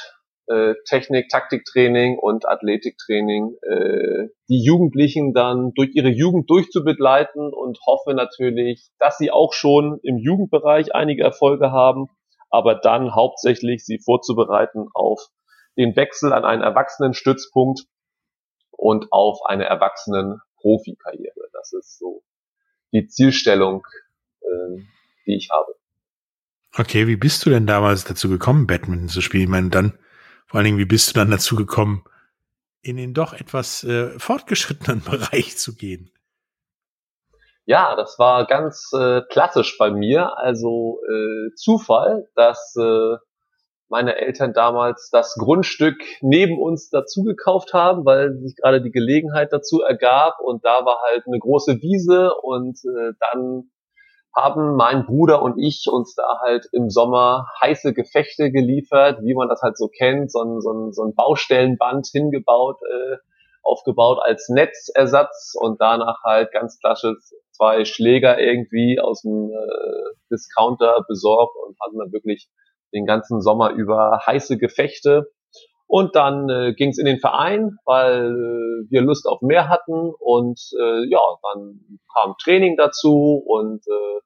äh, 0.48 0.74
Technik, 0.88 1.28
Taktiktraining 1.28 2.18
und 2.18 2.48
Athletiktraining 2.48 3.56
äh, 3.62 4.28
die 4.48 4.62
Jugendlichen 4.62 5.34
dann 5.34 5.72
durch 5.74 5.90
ihre 5.94 6.08
Jugend 6.08 6.48
durchzubegleiten 6.48 7.52
und 7.52 7.78
hoffe 7.86 8.14
natürlich, 8.14 8.88
dass 8.98 9.18
sie 9.18 9.30
auch 9.30 9.52
schon 9.52 9.98
im 10.02 10.18
Jugendbereich 10.18 10.94
einige 10.94 11.24
Erfolge 11.24 11.72
haben, 11.72 12.06
aber 12.50 12.76
dann 12.76 13.14
hauptsächlich 13.14 13.84
sie 13.84 13.98
vorzubereiten 13.98 14.86
auf 14.94 15.26
den 15.76 15.96
Wechsel 15.96 16.32
an 16.32 16.44
einen 16.44 16.62
Erwachsenenstützpunkt 16.62 17.80
und 18.76 19.12
auf 19.12 19.40
eine 19.46 19.64
erwachsenen 19.64 20.40
Profikarriere. 20.60 21.48
Das 21.52 21.72
ist 21.72 21.98
so 21.98 22.22
die 22.92 23.06
Zielstellung, 23.06 23.86
äh, 24.40 24.82
die 25.26 25.36
ich 25.36 25.50
habe. 25.50 25.74
Okay, 26.78 27.06
wie 27.06 27.16
bist 27.16 27.44
du 27.46 27.50
denn 27.50 27.66
damals 27.66 28.04
dazu 28.04 28.28
gekommen, 28.28 28.66
Badminton 28.66 29.08
zu 29.08 29.20
spielen? 29.20 29.44
Ich 29.44 29.48
meine, 29.48 29.70
dann 29.70 29.98
vor 30.46 30.58
allen 30.58 30.66
Dingen, 30.66 30.78
wie 30.78 30.84
bist 30.84 31.10
du 31.10 31.18
dann 31.18 31.30
dazu 31.30 31.56
gekommen, 31.56 32.04
in 32.82 32.96
den 32.96 33.14
doch 33.14 33.32
etwas 33.32 33.82
äh, 33.84 34.18
fortgeschrittenen 34.18 35.02
Bereich 35.04 35.56
zu 35.56 35.74
gehen? 35.74 36.10
Ja, 37.64 37.96
das 37.96 38.16
war 38.18 38.46
ganz 38.46 38.92
äh, 38.92 39.22
klassisch 39.28 39.76
bei 39.76 39.90
mir. 39.90 40.38
Also 40.38 41.00
äh, 41.08 41.54
Zufall, 41.56 42.28
dass 42.36 42.76
äh, 42.76 43.16
meine 43.88 44.16
Eltern 44.16 44.52
damals 44.52 45.10
das 45.10 45.34
Grundstück 45.34 45.96
neben 46.20 46.60
uns 46.60 46.90
dazu 46.90 47.22
gekauft 47.22 47.72
haben, 47.72 48.04
weil 48.04 48.36
sich 48.38 48.56
gerade 48.56 48.82
die 48.82 48.90
Gelegenheit 48.90 49.52
dazu 49.52 49.80
ergab. 49.82 50.38
Und 50.42 50.64
da 50.64 50.84
war 50.84 50.98
halt 51.08 51.26
eine 51.26 51.38
große 51.38 51.80
Wiese. 51.80 52.32
Und 52.42 52.78
äh, 52.84 53.12
dann 53.20 53.70
haben 54.34 54.76
mein 54.76 55.06
Bruder 55.06 55.42
und 55.42 55.58
ich 55.58 55.86
uns 55.90 56.14
da 56.14 56.40
halt 56.42 56.66
im 56.72 56.90
Sommer 56.90 57.46
heiße 57.62 57.94
Gefechte 57.94 58.50
geliefert, 58.50 59.20
wie 59.22 59.34
man 59.34 59.48
das 59.48 59.62
halt 59.62 59.78
so 59.78 59.88
kennt, 59.88 60.30
so 60.30 60.42
ein, 60.42 60.60
so 60.60 60.72
ein, 60.72 60.92
so 60.92 61.04
ein 61.04 61.14
Baustellenband 61.14 62.08
hingebaut, 62.12 62.78
äh, 62.82 63.16
aufgebaut 63.62 64.18
als 64.20 64.48
Netzersatz. 64.48 65.54
Und 65.58 65.80
danach 65.80 66.22
halt 66.24 66.52
ganz 66.52 66.78
klassisch 66.80 67.16
zwei 67.52 67.84
Schläger 67.84 68.38
irgendwie 68.38 69.00
aus 69.00 69.22
dem 69.22 69.50
äh, 69.50 70.14
Discounter 70.30 71.04
besorgt 71.08 71.54
und 71.64 71.76
hatten 71.80 71.98
dann 71.98 72.12
wirklich 72.12 72.48
den 72.92 73.06
ganzen 73.06 73.40
Sommer 73.40 73.70
über 73.70 74.20
heiße 74.26 74.58
Gefechte. 74.58 75.30
Und 75.88 76.16
dann 76.16 76.48
äh, 76.48 76.74
ging 76.74 76.90
es 76.90 76.98
in 76.98 77.06
den 77.06 77.20
Verein, 77.20 77.78
weil 77.84 78.32
äh, 78.32 78.90
wir 78.90 79.02
Lust 79.02 79.26
auf 79.28 79.40
mehr 79.40 79.68
hatten. 79.68 80.12
Und 80.18 80.60
äh, 80.80 81.08
ja, 81.08 81.20
dann 81.42 82.00
kam 82.12 82.34
Training 82.42 82.76
dazu. 82.76 83.42
Und 83.46 83.86
äh, 83.86 84.20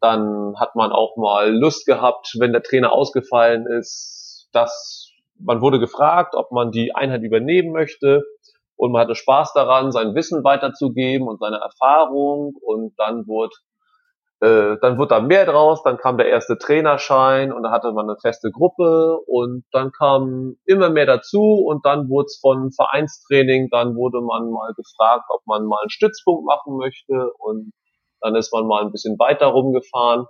dann 0.00 0.54
hat 0.58 0.74
man 0.74 0.92
auch 0.92 1.16
mal 1.16 1.54
Lust 1.54 1.86
gehabt, 1.86 2.36
wenn 2.38 2.52
der 2.52 2.62
Trainer 2.62 2.92
ausgefallen 2.92 3.66
ist, 3.66 4.48
dass 4.52 5.10
man 5.38 5.60
wurde 5.60 5.78
gefragt, 5.78 6.34
ob 6.34 6.50
man 6.50 6.70
die 6.70 6.94
Einheit 6.94 7.22
übernehmen 7.22 7.72
möchte. 7.72 8.24
Und 8.76 8.92
man 8.92 9.02
hatte 9.02 9.14
Spaß 9.14 9.52
daran, 9.52 9.92
sein 9.92 10.14
Wissen 10.14 10.44
weiterzugeben 10.44 11.28
und 11.28 11.40
seine 11.40 11.56
Erfahrung. 11.58 12.54
Und 12.60 12.94
dann 12.98 13.26
wurde 13.26 13.54
äh, 14.40 14.76
dann 14.82 14.98
wurde 14.98 15.08
da 15.08 15.20
mehr 15.20 15.46
draus, 15.46 15.82
dann 15.82 15.96
kam 15.96 16.18
der 16.18 16.28
erste 16.28 16.58
Trainerschein 16.58 17.52
und 17.52 17.62
da 17.62 17.70
hatte 17.70 17.92
man 17.92 18.08
eine 18.08 18.18
feste 18.20 18.50
Gruppe 18.50 19.18
und 19.26 19.64
dann 19.72 19.92
kam 19.92 20.56
immer 20.66 20.90
mehr 20.90 21.06
dazu 21.06 21.64
und 21.66 21.86
dann 21.86 22.08
wurde 22.08 22.26
es 22.26 22.38
von 22.40 22.70
Vereinstraining, 22.72 23.68
dann 23.70 23.94
wurde 23.96 24.20
man 24.20 24.50
mal 24.50 24.74
gefragt, 24.74 25.24
ob 25.30 25.40
man 25.46 25.64
mal 25.64 25.80
einen 25.80 25.90
Stützpunkt 25.90 26.44
machen 26.44 26.76
möchte 26.76 27.32
und 27.38 27.72
dann 28.20 28.34
ist 28.34 28.52
man 28.52 28.66
mal 28.66 28.82
ein 28.82 28.92
bisschen 28.92 29.18
weiter 29.18 29.46
rumgefahren 29.46 30.26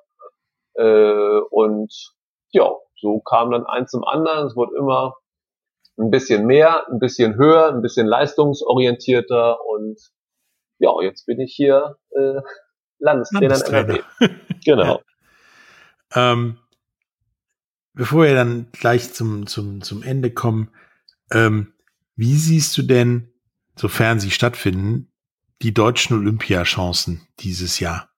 äh, 0.75 1.41
und 1.51 1.93
ja, 2.53 2.71
so 3.01 3.21
kam 3.21 3.51
dann 3.51 3.67
eins 3.67 3.91
zum 3.91 4.05
anderen. 4.05 4.47
Es 4.47 4.57
wurde 4.57 4.77
immer 4.79 5.15
ein 5.99 6.11
bisschen 6.11 6.47
mehr, 6.47 6.87
ein 6.89 6.99
bisschen 6.99 7.37
höher, 7.37 7.69
ein 7.69 7.83
bisschen 7.83 8.07
leistungsorientierter 8.07 9.59
und 9.67 9.99
ja, 10.79 10.93
jetzt 11.01 11.27
bin 11.27 11.41
ich 11.41 11.55
hier 11.57 11.97
äh, 12.11 12.41
Landestrainer, 12.99 13.49
Landestrainer. 13.49 13.89
in 13.89 14.05
NRW. 14.21 14.35
Genau. 14.65 15.03
ja. 16.15 16.33
ähm, 16.33 16.59
bevor 17.95 18.25
wir 18.25 18.35
dann 18.35 18.69
gleich 18.73 19.13
zum, 19.13 19.47
zum, 19.47 19.83
zum 19.83 20.03
Ende 20.03 20.31
kommen, 20.31 20.71
ähm, 21.31 21.73
wie 22.15 22.37
siehst 22.37 22.77
du 22.79 22.83
denn, 22.83 23.33
sofern 23.77 24.21
sie 24.21 24.31
stattfinden, 24.31 25.13
die 25.63 25.75
deutschen 25.75 26.17
Olympiachancen 26.17 27.27
dieses 27.41 27.81
Jahr? 27.81 28.11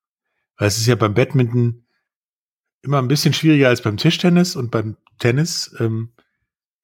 Weil 0.56 0.68
es 0.68 0.78
ist 0.78 0.86
ja 0.86 0.94
beim 0.94 1.14
Badminton 1.14 1.86
immer 2.82 2.98
ein 2.98 3.08
bisschen 3.08 3.34
schwieriger 3.34 3.68
als 3.68 3.82
beim 3.82 3.96
Tischtennis 3.96 4.56
und 4.56 4.70
beim 4.70 4.96
Tennis 5.18 5.74
ähm, 5.80 6.12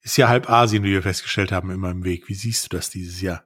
ist 0.01 0.17
ja 0.17 0.27
halb 0.27 0.49
Asien, 0.49 0.83
wie 0.83 0.91
wir 0.91 1.01
festgestellt 1.01 1.51
haben, 1.51 1.71
immer 1.71 1.89
im 1.89 2.03
Weg. 2.03 2.27
Wie 2.27 2.35
siehst 2.35 2.65
du 2.65 2.77
das 2.77 2.89
dieses 2.89 3.21
Jahr? 3.21 3.45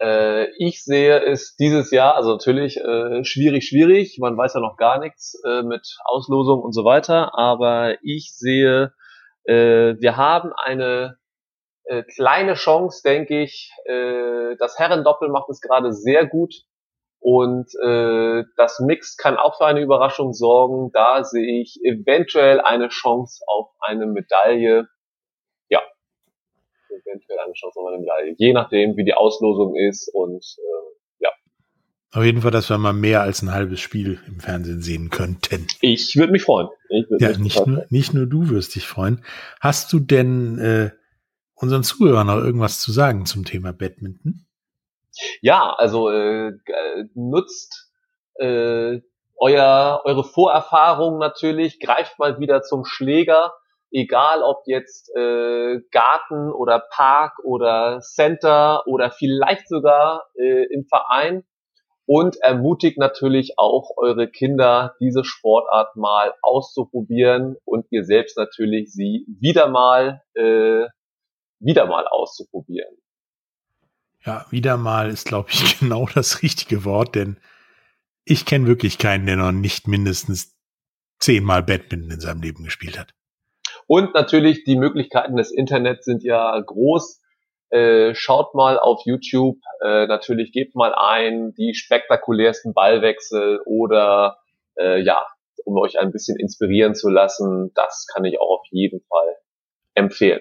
Äh, 0.00 0.50
ich 0.58 0.84
sehe 0.84 1.20
es 1.24 1.56
dieses 1.56 1.90
Jahr, 1.90 2.14
also 2.14 2.32
natürlich 2.32 2.76
äh, 2.78 3.24
schwierig, 3.24 3.68
schwierig. 3.68 4.18
Man 4.20 4.36
weiß 4.36 4.54
ja 4.54 4.60
noch 4.60 4.76
gar 4.76 4.98
nichts 4.98 5.40
äh, 5.44 5.62
mit 5.62 5.86
Auslosung 6.04 6.60
und 6.60 6.72
so 6.72 6.84
weiter. 6.84 7.36
Aber 7.36 7.96
ich 8.02 8.32
sehe, 8.34 8.92
äh, 9.44 9.94
wir 9.98 10.16
haben 10.16 10.52
eine 10.52 11.18
äh, 11.84 12.02
kleine 12.02 12.54
Chance, 12.54 13.02
denke 13.04 13.42
ich. 13.42 13.72
Äh, 13.86 14.56
das 14.58 14.78
Herrendoppel 14.78 15.28
macht 15.30 15.48
es 15.50 15.60
gerade 15.60 15.92
sehr 15.92 16.26
gut. 16.26 16.54
Und 17.20 17.68
äh, 17.82 18.44
das 18.56 18.78
Mix 18.78 19.16
kann 19.16 19.36
auch 19.36 19.58
für 19.58 19.66
eine 19.66 19.80
Überraschung 19.80 20.32
sorgen. 20.32 20.90
Da 20.92 21.24
sehe 21.24 21.60
ich 21.60 21.80
eventuell 21.82 22.60
eine 22.60 22.88
Chance 22.88 23.42
auf 23.48 23.70
eine 23.80 24.06
Medaille 24.06 24.86
eventuell 27.00 27.38
eine 27.38 27.52
Chance 27.52 27.78
auf 27.78 27.86
eine 27.86 27.98
Medaille. 27.98 28.34
Je 28.36 28.52
nachdem, 28.52 28.96
wie 28.96 29.04
die 29.04 29.14
Auslosung 29.14 29.74
ist 29.76 30.08
und 30.14 30.44
äh, 30.58 31.24
ja. 31.24 31.30
Auf 32.12 32.24
jeden 32.24 32.42
Fall, 32.42 32.50
dass 32.50 32.68
wir 32.68 32.78
mal 32.78 32.92
mehr 32.92 33.22
als 33.22 33.42
ein 33.42 33.52
halbes 33.52 33.80
Spiel 33.80 34.20
im 34.26 34.40
Fernsehen 34.40 34.82
sehen 34.82 35.10
könnten. 35.10 35.66
Ich 35.80 36.16
würde 36.16 36.32
mich 36.32 36.42
freuen. 36.42 36.68
Würd 36.88 37.20
ja, 37.20 37.36
nicht 37.36 37.66
nur, 37.66 37.84
nicht 37.90 38.14
nur 38.14 38.26
du 38.26 38.50
wirst 38.50 38.74
dich 38.74 38.86
freuen. 38.86 39.24
Hast 39.60 39.92
du 39.92 40.00
denn 40.00 40.58
äh, 40.58 40.90
unseren 41.54 41.82
Zuhörern 41.82 42.26
noch 42.26 42.36
irgendwas 42.36 42.80
zu 42.80 42.92
sagen 42.92 43.26
zum 43.26 43.44
Thema 43.44 43.72
Badminton? 43.72 44.46
Ja, 45.40 45.74
also 45.76 46.10
äh, 46.10 46.52
nutzt 47.14 47.90
äh, 48.34 49.00
euer, 49.36 50.02
eure 50.04 50.24
Vorerfahrung 50.24 51.18
natürlich, 51.18 51.80
greift 51.80 52.18
mal 52.18 52.40
wieder 52.40 52.62
zum 52.62 52.84
Schläger 52.84 53.52
egal 53.90 54.42
ob 54.42 54.62
jetzt 54.66 55.10
äh, 55.16 55.80
Garten 55.90 56.52
oder 56.52 56.82
Park 56.90 57.38
oder 57.44 58.00
Center 58.00 58.82
oder 58.86 59.10
vielleicht 59.10 59.68
sogar 59.68 60.26
äh, 60.38 60.64
im 60.72 60.84
Verein 60.86 61.44
und 62.06 62.36
ermutigt 62.40 62.98
natürlich 62.98 63.58
auch 63.58 63.90
eure 63.96 64.28
Kinder, 64.28 64.94
diese 65.00 65.24
Sportart 65.24 65.94
mal 65.96 66.32
auszuprobieren 66.42 67.56
und 67.64 67.86
ihr 67.90 68.04
selbst 68.04 68.38
natürlich 68.38 68.92
sie 68.92 69.26
wieder 69.28 69.68
mal 69.68 70.22
äh, 70.34 70.86
wieder 71.60 71.86
mal 71.86 72.06
auszuprobieren. 72.06 72.96
Ja, 74.24 74.46
wieder 74.50 74.76
mal 74.76 75.10
ist, 75.10 75.26
glaube 75.26 75.50
ich, 75.50 75.78
genau 75.80 76.06
das 76.12 76.42
richtige 76.42 76.84
Wort, 76.84 77.14
denn 77.14 77.38
ich 78.24 78.44
kenne 78.44 78.66
wirklich 78.66 78.98
keinen, 78.98 79.26
der 79.26 79.36
noch 79.36 79.52
nicht 79.52 79.88
mindestens 79.88 80.56
zehnmal 81.18 81.62
Badminton 81.62 82.10
in 82.10 82.20
seinem 82.20 82.42
Leben 82.42 82.64
gespielt 82.64 82.98
hat. 82.98 83.14
Und 83.88 84.14
natürlich 84.14 84.64
die 84.64 84.76
Möglichkeiten 84.76 85.36
des 85.36 85.50
Internets 85.50 86.04
sind 86.04 86.22
ja 86.22 86.60
groß. 86.60 87.20
Äh, 87.70 88.14
schaut 88.14 88.54
mal 88.54 88.78
auf 88.78 89.00
YouTube, 89.04 89.58
äh, 89.82 90.06
natürlich 90.06 90.52
gebt 90.52 90.74
mal 90.74 90.94
ein 90.94 91.52
die 91.54 91.74
spektakulärsten 91.74 92.72
Ballwechsel 92.72 93.60
oder 93.66 94.38
äh, 94.78 95.02
ja, 95.02 95.22
um 95.64 95.76
euch 95.76 95.98
ein 95.98 96.12
bisschen 96.12 96.38
inspirieren 96.38 96.94
zu 96.94 97.10
lassen, 97.10 97.72
das 97.74 98.06
kann 98.14 98.24
ich 98.24 98.40
auch 98.40 98.60
auf 98.60 98.66
jeden 98.70 99.00
Fall 99.08 99.36
empfehlen. 99.94 100.40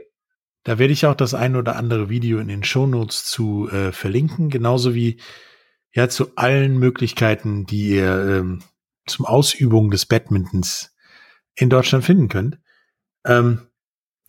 Da 0.63 0.79
werde 0.79 0.93
ich 0.93 1.05
auch 1.05 1.15
das 1.15 1.33
ein 1.33 1.55
oder 1.55 1.75
andere 1.75 2.09
Video 2.09 2.39
in 2.39 2.49
den 2.49 2.63
Shownotes 2.63 3.25
zu 3.25 3.69
äh, 3.69 3.91
verlinken, 3.91 4.49
genauso 4.49 4.93
wie 4.93 5.19
ja 5.93 6.09
zu 6.09 6.35
allen 6.35 6.77
Möglichkeiten, 6.77 7.65
die 7.65 7.95
ihr 7.95 8.39
ähm, 8.39 8.63
zum 9.05 9.25
Ausübung 9.25 9.89
des 9.91 10.05
Badmintons 10.05 10.95
in 11.55 11.69
Deutschland 11.69 12.03
finden 12.03 12.27
könnt. 12.27 12.59
Ähm, 13.27 13.67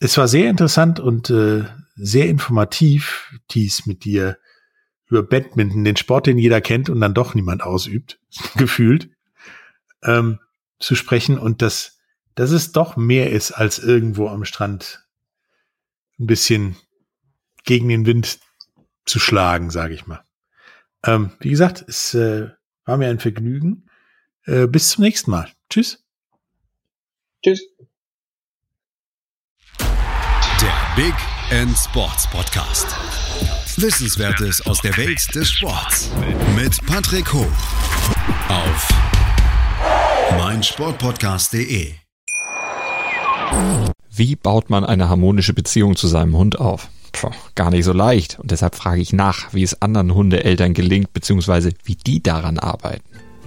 es 0.00 0.18
war 0.18 0.28
sehr 0.28 0.50
interessant 0.50 1.00
und 1.00 1.30
äh, 1.30 1.64
sehr 1.94 2.28
informativ, 2.28 3.32
dies 3.50 3.86
mit 3.86 4.04
dir 4.04 4.38
über 5.06 5.22
Badminton, 5.22 5.84
den 5.84 5.96
Sport, 5.96 6.26
den 6.26 6.38
jeder 6.38 6.60
kennt 6.60 6.90
und 6.90 7.00
dann 7.00 7.14
doch 7.14 7.34
niemand 7.34 7.62
ausübt, 7.62 8.20
gefühlt, 8.56 9.08
ähm, 10.02 10.38
zu 10.78 10.94
sprechen 10.94 11.38
und 11.38 11.62
dass, 11.62 11.98
dass 12.34 12.50
es 12.50 12.72
doch 12.72 12.96
mehr 12.96 13.32
ist 13.32 13.52
als 13.52 13.78
irgendwo 13.78 14.28
am 14.28 14.44
Strand 14.44 15.06
ein 16.20 16.26
bisschen 16.26 16.76
gegen 17.64 17.88
den 17.88 18.06
Wind 18.06 18.38
zu 19.06 19.18
schlagen, 19.18 19.70
sage 19.70 19.94
ich 19.94 20.06
mal. 20.06 20.22
Ähm, 21.04 21.32
wie 21.40 21.50
gesagt, 21.50 21.84
es 21.88 22.14
äh, 22.14 22.48
war 22.84 22.96
mir 22.96 23.08
ein 23.08 23.20
Vergnügen. 23.20 23.88
Äh, 24.44 24.66
bis 24.66 24.90
zum 24.90 25.04
nächsten 25.04 25.30
Mal. 25.30 25.48
Tschüss. 25.70 26.04
Tschüss. 27.42 27.62
Big 30.98 31.14
End 31.50 31.78
Sports 31.78 32.28
Podcast. 32.28 32.88
Wissenswertes 33.76 34.66
aus 34.66 34.80
der 34.80 34.96
Welt 34.96 35.32
des 35.32 35.48
Sports. 35.48 36.10
Mit 36.56 36.76
Patrick 36.86 37.32
Hoch. 37.32 37.46
Auf 38.48 38.88
meinsportpodcast.de. 40.36 41.92
Wie 44.10 44.34
baut 44.34 44.70
man 44.70 44.84
eine 44.84 45.08
harmonische 45.08 45.54
Beziehung 45.54 45.94
zu 45.94 46.08
seinem 46.08 46.36
Hund 46.36 46.58
auf? 46.58 46.88
Puh, 47.12 47.30
gar 47.54 47.70
nicht 47.70 47.84
so 47.84 47.92
leicht. 47.92 48.40
Und 48.40 48.50
deshalb 48.50 48.74
frage 48.74 49.00
ich 49.00 49.12
nach, 49.12 49.54
wie 49.54 49.62
es 49.62 49.80
anderen 49.80 50.12
Hundeeltern 50.12 50.74
gelingt, 50.74 51.12
beziehungsweise 51.12 51.70
wie 51.84 51.94
die 51.94 52.24
daran 52.24 52.58
arbeiten. 52.58 53.04